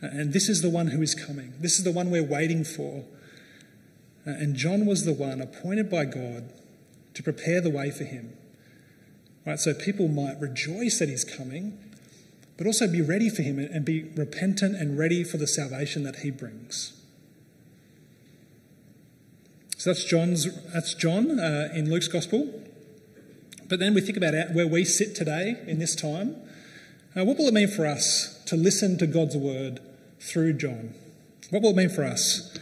And 0.00 0.32
this 0.32 0.48
is 0.48 0.62
the 0.62 0.70
one 0.70 0.88
who 0.88 1.02
is 1.02 1.12
coming. 1.14 1.54
This 1.58 1.76
is 1.76 1.84
the 1.84 1.90
one 1.90 2.10
we're 2.10 2.22
waiting 2.22 2.62
for. 2.62 3.04
And 4.24 4.54
John 4.54 4.86
was 4.86 5.04
the 5.04 5.12
one 5.12 5.40
appointed 5.40 5.90
by 5.90 6.04
God 6.04 6.50
to 7.14 7.22
prepare 7.22 7.60
the 7.60 7.70
way 7.70 7.90
for 7.90 8.04
him. 8.04 8.32
Right, 9.44 9.58
so 9.58 9.74
people 9.74 10.06
might 10.06 10.38
rejoice 10.40 11.00
that 11.00 11.08
he's 11.08 11.24
coming, 11.24 11.78
but 12.56 12.66
also 12.66 12.86
be 12.86 13.02
ready 13.02 13.28
for 13.28 13.42
him 13.42 13.58
and 13.58 13.84
be 13.84 14.04
repentant 14.14 14.76
and 14.76 14.96
ready 14.96 15.24
for 15.24 15.36
the 15.36 15.48
salvation 15.48 16.04
that 16.04 16.20
he 16.20 16.30
brings. 16.30 16.92
So 19.84 19.90
that's 19.90 20.04
John's. 20.06 20.46
That's 20.72 20.94
John 20.94 21.38
uh, 21.38 21.68
in 21.74 21.90
Luke's 21.90 22.08
gospel. 22.08 22.48
But 23.68 23.80
then 23.80 23.92
we 23.92 24.00
think 24.00 24.16
about 24.16 24.32
where 24.54 24.66
we 24.66 24.82
sit 24.82 25.14
today 25.14 25.62
in 25.66 25.78
this 25.78 25.94
time. 25.94 26.36
Uh, 27.14 27.26
what 27.26 27.36
will 27.36 27.48
it 27.48 27.52
mean 27.52 27.68
for 27.68 27.84
us 27.84 28.42
to 28.46 28.56
listen 28.56 28.96
to 28.96 29.06
God's 29.06 29.36
word 29.36 29.80
through 30.20 30.54
John? 30.54 30.94
What 31.50 31.60
will 31.60 31.72
it 31.72 31.76
mean 31.76 31.90
for 31.90 32.02
us? 32.02 32.56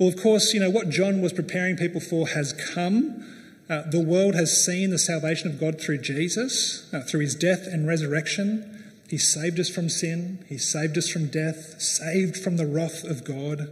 Well, 0.00 0.08
of 0.08 0.20
course, 0.20 0.52
you 0.52 0.58
know, 0.58 0.68
what 0.68 0.88
John 0.88 1.22
was 1.22 1.32
preparing 1.32 1.76
people 1.76 2.00
for 2.00 2.26
has 2.26 2.52
come. 2.74 3.24
Uh, 3.70 3.82
the 3.82 4.02
world 4.02 4.34
has 4.34 4.64
seen 4.64 4.90
the 4.90 4.98
salvation 4.98 5.48
of 5.48 5.60
God 5.60 5.80
through 5.80 5.98
Jesus, 5.98 6.92
uh, 6.92 7.02
through 7.02 7.20
his 7.20 7.36
death 7.36 7.68
and 7.68 7.86
resurrection. 7.86 8.82
He 9.08 9.16
saved 9.16 9.60
us 9.60 9.68
from 9.68 9.88
sin, 9.88 10.44
he 10.48 10.58
saved 10.58 10.98
us 10.98 11.08
from 11.08 11.28
death, 11.28 11.80
saved 11.80 12.36
from 12.36 12.56
the 12.56 12.66
wrath 12.66 13.04
of 13.04 13.22
God. 13.22 13.68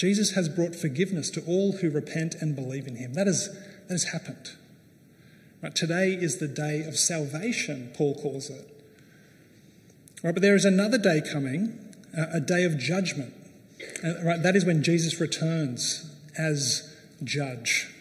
Jesus 0.00 0.30
has 0.30 0.48
brought 0.48 0.74
forgiveness 0.74 1.28
to 1.28 1.42
all 1.42 1.72
who 1.72 1.90
repent 1.90 2.34
and 2.36 2.56
believe 2.56 2.86
in 2.86 2.96
him. 2.96 3.12
That, 3.12 3.28
is, 3.28 3.50
that 3.50 3.90
has 3.90 4.04
happened. 4.04 4.52
Right, 5.62 5.74
today 5.74 6.14
is 6.14 6.38
the 6.38 6.48
day 6.48 6.84
of 6.84 6.96
salvation, 6.96 7.92
Paul 7.94 8.14
calls 8.14 8.48
it. 8.48 8.66
Right, 10.22 10.32
but 10.32 10.40
there 10.40 10.54
is 10.54 10.64
another 10.64 10.96
day 10.96 11.20
coming, 11.20 11.78
uh, 12.16 12.28
a 12.32 12.40
day 12.40 12.64
of 12.64 12.78
judgment. 12.78 13.34
Uh, 14.02 14.24
right, 14.24 14.42
that 14.42 14.56
is 14.56 14.64
when 14.64 14.82
Jesus 14.82 15.20
returns 15.20 16.10
as 16.38 16.96
judge. 17.22 17.92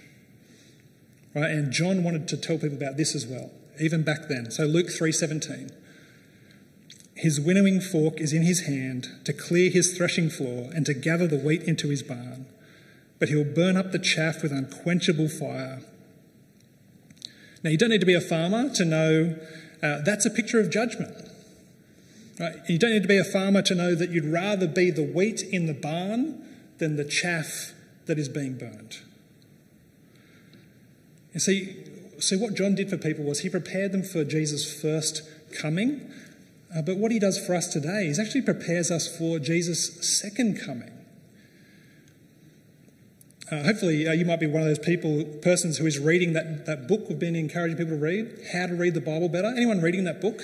Right, 1.35 1.51
and 1.51 1.69
John 1.69 2.05
wanted 2.05 2.29
to 2.29 2.37
tell 2.37 2.57
people 2.57 2.77
about 2.77 2.95
this 2.95 3.13
as 3.13 3.27
well, 3.27 3.51
even 3.77 4.03
back 4.03 4.29
then. 4.29 4.51
So 4.51 4.63
Luke 4.63 4.87
3:17. 4.87 5.69
His 7.19 7.37
winnowing 7.37 7.81
fork 7.81 8.21
is 8.21 8.31
in 8.31 8.43
his 8.43 8.61
hand 8.61 9.09
to 9.25 9.33
clear 9.33 9.69
his 9.69 9.97
threshing 9.97 10.29
floor 10.29 10.69
and 10.73 10.85
to 10.85 10.93
gather 10.93 11.27
the 11.27 11.37
wheat 11.37 11.63
into 11.63 11.89
his 11.89 12.01
barn. 12.01 12.45
But 13.19 13.27
he'll 13.27 13.43
burn 13.43 13.75
up 13.75 13.91
the 13.91 13.99
chaff 13.99 14.41
with 14.41 14.53
unquenchable 14.53 15.27
fire. 15.27 15.81
Now, 17.61 17.71
you 17.71 17.77
don't 17.77 17.89
need 17.89 17.99
to 17.99 18.05
be 18.05 18.13
a 18.13 18.21
farmer 18.21 18.73
to 18.73 18.85
know 18.85 19.35
uh, 19.83 19.99
that's 19.99 20.25
a 20.25 20.29
picture 20.29 20.61
of 20.61 20.71
judgment. 20.71 21.13
Right? 22.39 22.55
You 22.69 22.79
don't 22.79 22.91
need 22.91 23.01
to 23.01 23.09
be 23.09 23.17
a 23.17 23.25
farmer 23.25 23.61
to 23.63 23.75
know 23.75 23.95
that 23.95 24.11
you'd 24.11 24.23
rather 24.23 24.65
be 24.65 24.89
the 24.89 25.03
wheat 25.03 25.41
in 25.41 25.65
the 25.65 25.73
barn 25.73 26.41
than 26.77 26.95
the 26.95 27.03
chaff 27.03 27.73
that 28.05 28.17
is 28.17 28.29
being 28.29 28.57
burned. 28.57 28.99
You 31.33 31.41
see, 31.41 31.75
see, 32.19 32.37
what 32.37 32.53
John 32.53 32.75
did 32.75 32.89
for 32.89 32.95
people 32.95 33.25
was 33.25 33.41
he 33.41 33.49
prepared 33.49 33.91
them 33.91 34.03
for 34.03 34.23
Jesus' 34.23 34.81
first 34.81 35.21
coming. 35.51 36.13
Uh, 36.75 36.81
but 36.81 36.97
what 36.97 37.11
he 37.11 37.19
does 37.19 37.43
for 37.43 37.55
us 37.55 37.67
today 37.67 38.05
is 38.07 38.19
actually 38.19 38.41
prepares 38.41 38.91
us 38.91 39.07
for 39.17 39.39
Jesus' 39.39 40.07
second 40.07 40.59
coming. 40.59 40.91
Uh, 43.51 43.63
hopefully, 43.63 44.07
uh, 44.07 44.11
you 44.11 44.25
might 44.25 44.39
be 44.39 44.45
one 44.45 44.61
of 44.61 44.67
those 44.67 44.77
people, 44.77 45.23
persons 45.41 45.79
who 45.79 45.87
is 45.87 45.97
reading 45.97 46.33
that, 46.33 46.67
that 46.67 46.87
book 46.87 47.09
we've 47.09 47.17
been 47.17 47.35
encouraging 47.35 47.77
people 47.77 47.93
to 47.93 48.01
read, 48.01 48.29
How 48.53 48.67
to 48.67 48.75
Read 48.75 48.93
the 48.93 49.01
Bible 49.01 49.27
Better. 49.27 49.47
Anyone 49.47 49.81
reading 49.81 50.03
that 50.03 50.21
book? 50.21 50.41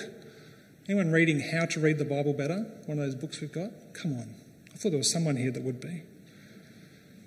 Anyone 0.88 1.12
reading 1.12 1.38
How 1.38 1.66
to 1.66 1.78
Read 1.78 1.98
the 1.98 2.04
Bible 2.04 2.32
Better? 2.32 2.66
One 2.86 2.98
of 2.98 3.04
those 3.04 3.14
books 3.14 3.40
we've 3.40 3.52
got? 3.52 3.70
Come 3.92 4.14
on. 4.14 4.34
I 4.74 4.76
thought 4.76 4.90
there 4.90 4.98
was 4.98 5.10
someone 5.10 5.36
here 5.36 5.52
that 5.52 5.62
would 5.62 5.80
be. 5.80 6.02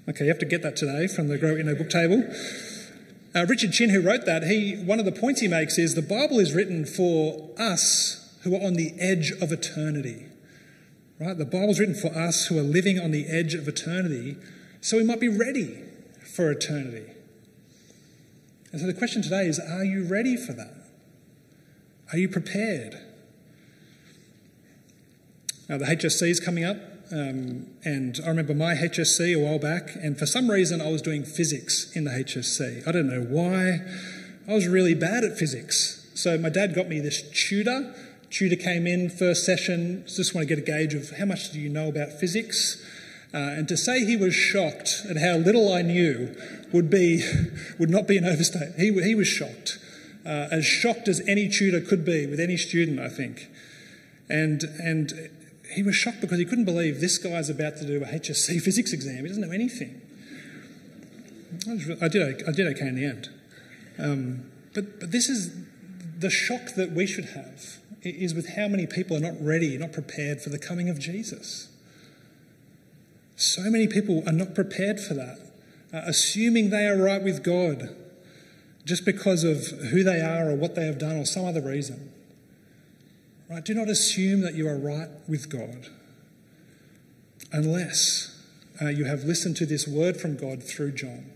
Okay, 0.10 0.26
you 0.26 0.30
have 0.30 0.40
to 0.40 0.46
get 0.46 0.62
that 0.64 0.76
today 0.76 1.08
from 1.08 1.30
the 1.30 1.38
Grow 1.38 1.56
Inno 1.56 1.78
book 1.78 1.90
table. 1.90 2.24
Uh, 3.34 3.46
Richard 3.46 3.72
Chin, 3.72 3.92
who 3.92 4.02
wrote 4.02 4.26
that, 4.26 4.44
he 4.44 4.76
one 4.76 5.00
of 5.00 5.06
the 5.06 5.12
points 5.14 5.40
he 5.40 5.48
makes 5.48 5.78
is 5.78 5.96
the 5.96 6.02
Bible 6.02 6.40
is 6.40 6.54
written 6.54 6.86
for 6.86 7.52
us 7.58 8.29
who 8.44 8.56
are 8.56 8.66
on 8.66 8.74
the 8.74 8.94
edge 9.00 9.32
of 9.42 9.52
eternity. 9.52 10.26
Right? 11.20 11.38
The 11.38 11.46
Bible's 11.46 11.80
written 11.80 11.96
for 11.96 12.08
us 12.08 12.48
who 12.48 12.58
are 12.58 12.64
living 12.64 13.00
on 13.00 13.12
the 13.12 13.28
edge 13.28 13.54
of 13.54 13.68
eternity 13.68 14.38
so 14.82 14.98
we 14.98 15.04
might 15.04 15.20
be 15.20 15.28
ready 15.28 15.84
for 16.36 16.50
eternity. 16.50 17.12
And 18.72 18.80
so 18.80 18.88
the 18.88 18.94
question 18.94 19.22
today 19.22 19.48
is 19.48 19.60
are 19.60 19.84
you 19.84 20.04
ready 20.04 20.38
for 20.38 20.54
that? 20.54 20.74
Are 22.12 22.18
you 22.18 22.30
prepared? 22.30 23.00
Now, 25.68 25.78
the 25.78 25.86
HSC 25.86 26.28
is 26.30 26.40
coming 26.40 26.64
up, 26.64 26.78
um, 27.12 27.68
and 27.84 28.20
I 28.26 28.30
remember 28.30 28.56
my 28.56 28.74
HSC 28.74 29.36
a 29.36 29.40
while 29.40 29.60
back, 29.60 29.96
and 29.96 30.18
for 30.18 30.26
some 30.26 30.50
reason 30.50 30.82
I 30.82 30.90
was 30.90 31.04
doing 31.04 31.24
physics 31.24 31.96
in 31.96 32.06
the 32.06 32.12
HSC. 32.12 32.88
I 32.88 32.92
don't 32.92 33.08
know 33.08 33.22
why. 33.22 33.82
I 34.48 34.54
was 34.54 34.68
really 34.68 34.96
bad 34.96 35.24
at 35.24 35.38
physics. 35.38 36.10
So 36.16 36.38
my 36.40 36.50
dad 36.50 36.74
got 36.74 36.88
me 36.88 37.00
this 37.00 37.22
tutor. 37.22 37.94
Tutor 38.30 38.56
came 38.56 38.86
in 38.86 39.10
first 39.10 39.46
session, 39.46 40.04
just 40.06 40.36
want 40.36 40.48
to 40.48 40.56
get 40.56 40.62
a 40.62 40.66
gauge 40.66 40.94
of 40.94 41.18
how 41.18 41.26
much 41.26 41.52
do 41.52 41.60
you 41.60 41.70
know 41.70 41.90
about 41.90 42.12
physics. 42.12 42.84
Uh, 43.34 43.38
and 43.38 43.68
to 43.68 43.78
say 43.78 44.06
he 44.06 44.16
was 44.16 44.34
shocked 44.34 45.04
at 45.10 45.18
how 45.18 45.36
little 45.36 45.72
I 45.72 45.82
knew 45.82 46.36
would, 46.72 46.90
be, 46.90 47.24
would 47.80 47.90
not 47.90 48.08
be 48.08 48.18
an 48.18 48.26
overstatement. 48.26 48.80
He, 48.80 48.92
he 49.04 49.16
was 49.16 49.28
shocked, 49.28 49.80
uh, 50.26 50.48
as 50.52 50.66
shocked 50.66 51.08
as 51.08 51.22
any 51.28 51.48
tutor 51.48 51.82
could 51.82 52.06
be 52.06 52.28
with 52.28 52.40
any 52.40 52.58
student, 52.58 53.00
I 53.00 53.10
think. 53.10 53.48
And, 54.30 54.64
and 54.64 55.30
he 55.72 55.82
was 55.82 55.96
shocked 55.96 56.22
because 56.22 56.38
he 56.38 56.46
couldn't 56.46 56.66
believe 56.66 57.02
this 57.02 57.18
guy's 57.18 57.50
about 57.50 57.78
to 57.78 57.86
do 57.86 58.04
a 58.04 58.08
HSC 58.08 58.62
physics 58.64 58.94
exam. 58.94 59.24
He 59.24 59.28
doesn't 59.28 59.42
know 59.42 59.52
anything. 59.52 60.02
I, 62.02 62.08
did, 62.08 62.44
I 62.48 62.52
did 62.52 62.68
okay 62.76 62.88
in 62.88 62.96
the 62.96 63.06
end. 63.06 63.30
Um, 63.98 64.52
but, 64.74 65.00
but 65.00 65.12
this 65.12 65.30
is 65.30 65.52
the 66.18 66.30
shock 66.30 66.76
that 66.76 66.92
we 66.92 67.08
should 67.08 67.26
have 67.26 67.80
is 68.02 68.34
with 68.34 68.56
how 68.56 68.68
many 68.68 68.88
people 68.88 69.18
are 69.18 69.20
not 69.20 69.36
ready, 69.42 69.78
not 69.78 69.92
prepared 69.92 70.42
for 70.42 70.50
the 70.50 70.60
coming 70.60 70.90
of 70.90 71.00
Jesus. 71.00 71.70
So 73.36 73.64
many 73.64 73.88
people 73.88 74.24
are 74.28 74.34
not 74.34 74.56
prepared 74.56 75.00
for 75.00 75.14
that, 75.14 75.40
uh, 75.94 76.02
assuming 76.06 76.70
they 76.70 76.86
are 76.86 76.98
right 76.98 77.22
with 77.22 77.44
God 77.44 77.96
just 78.86 79.06
because 79.06 79.44
of 79.44 79.68
who 79.92 80.04
they 80.04 80.22
are 80.22 80.50
or 80.50 80.56
what 80.56 80.76
they 80.76 80.86
have 80.86 80.98
done 80.98 81.18
or 81.18 81.26
some 81.26 81.46
other 81.46 81.62
reason. 81.62 82.12
Right? 83.50 83.64
Do 83.64 83.74
not 83.74 83.90
assume 83.90 84.42
that 84.42 84.56
you 84.56 84.68
are 84.68 84.78
right 84.78 85.10
with 85.28 85.50
God 85.50 85.88
unless 87.52 88.36
uh, 88.82 88.88
you 88.88 89.06
have 89.06 89.24
listened 89.24 89.58
to 89.58 89.66
this 89.66 89.88
word 89.88 90.18
from 90.18 90.38
God 90.38 90.64
through 90.64 90.94
John. 90.94 91.32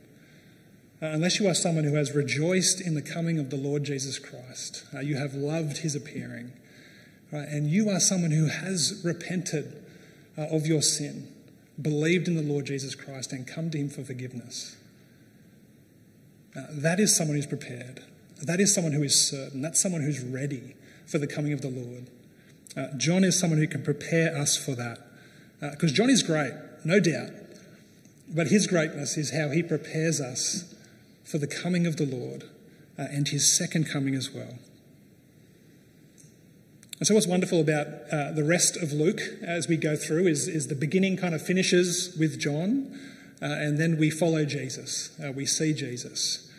Uh, 1.03 1.07
unless 1.07 1.37
you 1.37 1.49
are 1.49 1.53
someone 1.53 1.83
who 1.83 1.95
has 1.95 2.15
rejoiced 2.15 2.79
in 2.79 2.93
the 2.93 3.01
coming 3.01 3.37
of 3.37 3.49
the 3.49 3.57
Lord 3.57 3.83
Jesus 3.83 4.17
Christ, 4.17 4.85
uh, 4.95 5.01
you 5.01 5.17
have 5.17 5.33
loved 5.33 5.79
his 5.79 5.95
appearing, 5.95 6.53
right? 7.29 7.45
and 7.45 7.69
you 7.69 7.89
are 7.89 7.99
someone 7.99 8.31
who 8.31 8.47
has 8.47 9.01
repented 9.03 9.83
uh, 10.37 10.43
of 10.43 10.65
your 10.65 10.81
sin 10.81 11.27
believed 11.81 12.29
in 12.29 12.37
the 12.37 12.41
Lord 12.41 12.67
Jesus 12.67 12.95
Christ 12.95 13.33
and 13.33 13.45
come 13.45 13.69
to 13.71 13.77
him 13.77 13.89
for 13.89 14.05
forgiveness. 14.05 14.77
Now, 16.55 16.67
that 16.69 17.01
is 17.01 17.13
someone 17.13 17.35
who's 17.35 17.47
prepared. 17.47 18.01
That 18.41 18.61
is 18.61 18.73
someone 18.73 18.93
who 18.93 19.03
is 19.03 19.29
certain. 19.29 19.61
That's 19.61 19.81
someone 19.81 20.03
who's 20.03 20.21
ready 20.21 20.73
for 21.05 21.17
the 21.17 21.27
coming 21.27 21.51
of 21.51 21.61
the 21.61 21.69
Lord. 21.69 22.09
Uh, 22.77 22.95
John 22.95 23.25
is 23.25 23.37
someone 23.37 23.59
who 23.59 23.67
can 23.67 23.83
prepare 23.83 24.37
us 24.37 24.55
for 24.55 24.73
that. 24.75 24.99
Because 25.59 25.91
uh, 25.91 25.95
John 25.95 26.09
is 26.09 26.23
great, 26.23 26.53
no 26.85 27.01
doubt. 27.01 27.31
But 28.29 28.47
his 28.47 28.67
greatness 28.67 29.17
is 29.17 29.31
how 29.31 29.49
he 29.49 29.61
prepares 29.61 30.21
us 30.21 30.72
for 31.23 31.37
the 31.37 31.47
coming 31.47 31.85
of 31.87 31.97
the 31.97 32.05
Lord 32.05 32.43
uh, 32.97 33.07
and 33.09 33.27
his 33.27 33.51
second 33.51 33.89
coming 33.89 34.15
as 34.15 34.31
well. 34.31 34.59
And 36.99 37.07
so, 37.07 37.15
what's 37.15 37.27
wonderful 37.27 37.59
about 37.59 37.87
uh, 38.11 38.31
the 38.31 38.43
rest 38.43 38.77
of 38.77 38.93
Luke 38.93 39.19
as 39.41 39.67
we 39.67 39.77
go 39.77 39.95
through 39.95 40.27
is, 40.27 40.47
is 40.47 40.67
the 40.67 40.75
beginning 40.75 41.17
kind 41.17 41.35
of 41.35 41.41
finishes 41.41 42.15
with 42.17 42.39
John, 42.39 42.97
uh, 43.41 43.45
and 43.45 43.77
then 43.77 43.97
we 43.97 44.09
follow 44.09 44.45
Jesus. 44.45 45.17
Uh, 45.19 45.31
we 45.31 45.45
see 45.45 45.73
Jesus. 45.73 46.49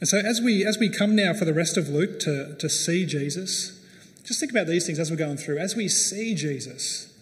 And 0.00 0.08
so, 0.08 0.18
as 0.18 0.40
we, 0.40 0.64
as 0.64 0.78
we 0.78 0.88
come 0.88 1.14
now 1.14 1.34
for 1.34 1.44
the 1.44 1.52
rest 1.52 1.76
of 1.76 1.88
Luke 1.88 2.18
to, 2.20 2.56
to 2.56 2.68
see 2.68 3.04
Jesus, 3.04 3.78
just 4.24 4.40
think 4.40 4.52
about 4.52 4.68
these 4.68 4.86
things 4.86 4.98
as 4.98 5.10
we're 5.10 5.16
going 5.16 5.36
through. 5.36 5.58
As 5.58 5.76
we 5.76 5.88
see 5.88 6.34
Jesus, 6.34 7.12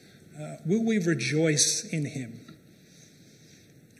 uh, 0.40 0.56
will 0.64 0.84
we 0.84 0.98
rejoice 0.98 1.84
in 1.84 2.04
him? 2.04 2.40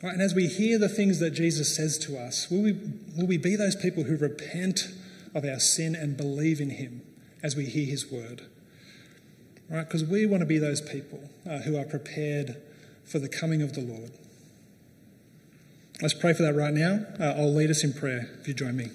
Right, 0.03 0.13
and 0.13 0.21
as 0.21 0.33
we 0.33 0.47
hear 0.47 0.79
the 0.79 0.89
things 0.89 1.19
that 1.19 1.31
Jesus 1.31 1.75
says 1.75 1.97
to 1.99 2.17
us, 2.17 2.49
will 2.49 2.63
we, 2.63 2.73
will 3.15 3.27
we 3.27 3.37
be 3.37 3.55
those 3.55 3.75
people 3.75 4.03
who 4.03 4.17
repent 4.17 4.87
of 5.35 5.45
our 5.45 5.59
sin 5.59 5.95
and 5.95 6.17
believe 6.17 6.59
in 6.59 6.71
him? 6.71 7.01
as 7.43 7.55
we 7.55 7.65
hear 7.65 7.85
his 7.85 8.11
word. 8.11 8.43
Right? 9.69 9.87
Because 9.87 10.03
we 10.03 10.25
want 10.25 10.41
to 10.41 10.45
be 10.45 10.57
those 10.57 10.81
people 10.81 11.29
uh, 11.49 11.59
who 11.59 11.77
are 11.77 11.85
prepared 11.85 12.61
for 13.05 13.19
the 13.19 13.29
coming 13.29 13.61
of 13.61 13.73
the 13.73 13.81
Lord. 13.81 14.11
Let's 16.01 16.13
pray 16.13 16.33
for 16.33 16.43
that 16.43 16.55
right 16.55 16.73
now. 16.73 17.05
Uh, 17.19 17.33
I'll 17.37 17.53
lead 17.53 17.69
us 17.69 17.83
in 17.83 17.93
prayer 17.93 18.29
if 18.39 18.47
you 18.47 18.53
join 18.53 18.75
me. 18.75 18.89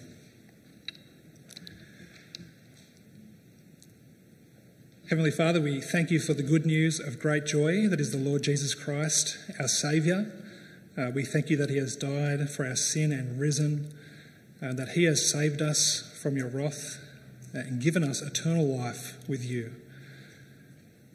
Heavenly 5.08 5.30
Father, 5.30 5.60
we 5.60 5.80
thank 5.80 6.10
you 6.10 6.18
for 6.18 6.34
the 6.34 6.42
good 6.42 6.66
news 6.66 6.98
of 6.98 7.20
great 7.20 7.46
joy 7.46 7.86
that 7.86 8.00
is 8.00 8.10
the 8.10 8.18
Lord 8.18 8.42
Jesus 8.42 8.74
Christ, 8.74 9.38
our 9.60 9.68
Saviour. 9.68 10.26
Uh, 10.96 11.10
we 11.14 11.24
thank 11.24 11.50
you 11.50 11.56
that 11.58 11.70
He 11.70 11.76
has 11.76 11.94
died 11.96 12.48
for 12.48 12.66
our 12.66 12.76
sin 12.76 13.12
and 13.12 13.38
risen, 13.38 13.92
and 14.60 14.78
that 14.78 14.90
He 14.90 15.04
has 15.04 15.30
saved 15.30 15.60
us 15.60 16.16
from 16.22 16.36
your 16.36 16.48
wrath 16.48 16.98
and 17.52 17.80
given 17.80 18.02
us 18.02 18.22
eternal 18.22 18.66
life 18.66 19.16
with 19.28 19.44
you. 19.44 19.72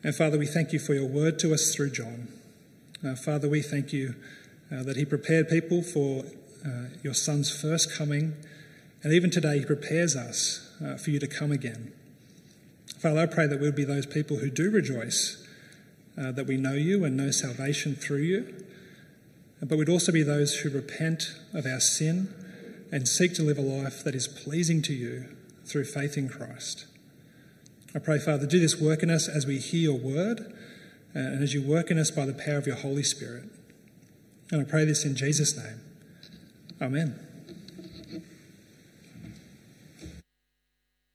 And 0.04 0.15
Father, 0.15 0.38
we 0.38 0.48
thank 0.48 0.74
you 0.74 0.80
for 0.80 0.94
your 0.94 1.08
word 1.08 1.38
to 1.39 1.54
us 1.54 1.74
through 1.74 1.91
John. 1.91 2.28
Uh, 3.06 3.15
Father, 3.15 3.50
we 3.50 3.62
thank 3.62 3.94
you 3.94 4.15
uh, 4.72 4.84
that 4.84 4.98
he 4.98 5.06
prepared 5.06 5.50
people 5.50 5.82
for 5.82 6.24
uh, 6.65 6.86
your 7.04 7.13
son's 7.13 7.52
first 7.52 7.96
coming, 7.96 8.34
and 9.04 9.13
even 9.13 9.30
today 9.30 9.60
he 9.60 9.65
prepares 9.65 10.15
us 10.15 10.72
uh, 10.84 10.96
for 10.96 11.10
you 11.10 11.20
to 11.20 11.28
come 11.28 11.52
again. 11.52 11.91
Father, 13.00 13.22
I 13.22 13.26
pray 13.26 13.48
that 13.48 13.60
we'll 13.60 13.72
be 13.72 13.84
those 13.84 14.06
people 14.06 14.38
who 14.38 14.52
do 14.52 14.70
rejoice, 14.70 15.44
uh, 16.20 16.32
that 16.32 16.46
we 16.46 16.58
know 16.58 16.74
you 16.74 17.04
and 17.04 17.17
know 17.17 17.32
salvation 17.32 17.96
through 17.96 18.22
you, 18.22 18.65
but 19.62 19.78
we'd 19.78 19.89
also 19.89 20.12
be 20.12 20.24
those 20.24 20.60
who 20.60 20.69
repent 20.69 21.36
of 21.54 21.65
our 21.65 21.80
sin 21.80 22.34
and 22.91 23.08
seek 23.08 23.34
to 23.36 23.43
live 23.43 23.58
a 23.58 23.62
life 23.62 24.04
that 24.04 24.15
is 24.15 24.28
pleasing 24.28 24.82
to 24.82 24.93
you 24.93 25.26
through 25.65 25.86
faith 25.86 26.17
in 26.17 26.28
Christ. 26.28 26.86
I 27.95 28.00
pray, 28.00 28.19
Father, 28.19 28.45
do 28.45 28.60
this 28.60 28.80
work 28.80 29.04
in 29.04 29.10
us 29.10 29.28
as 29.28 29.45
we 29.45 29.60
hear 29.60 29.91
your 29.91 30.00
word 30.00 30.41
uh, 31.15 31.19
and 31.19 31.43
as 31.43 31.54
you 31.54 31.62
work 31.62 31.91
in 31.91 31.97
us 31.97 32.10
by 32.10 32.26
the 32.26 32.34
power 32.34 32.58
of 32.58 32.65
your 32.65 32.78
Holy 32.78 33.04
Spirit. 33.04 33.43
And 34.52 34.62
I 34.62 34.63
pray 34.63 34.86
this 34.86 35.06
in 35.06 35.15
Jesus' 35.15 35.58
name. 35.58 35.80
Amen. 36.82 37.31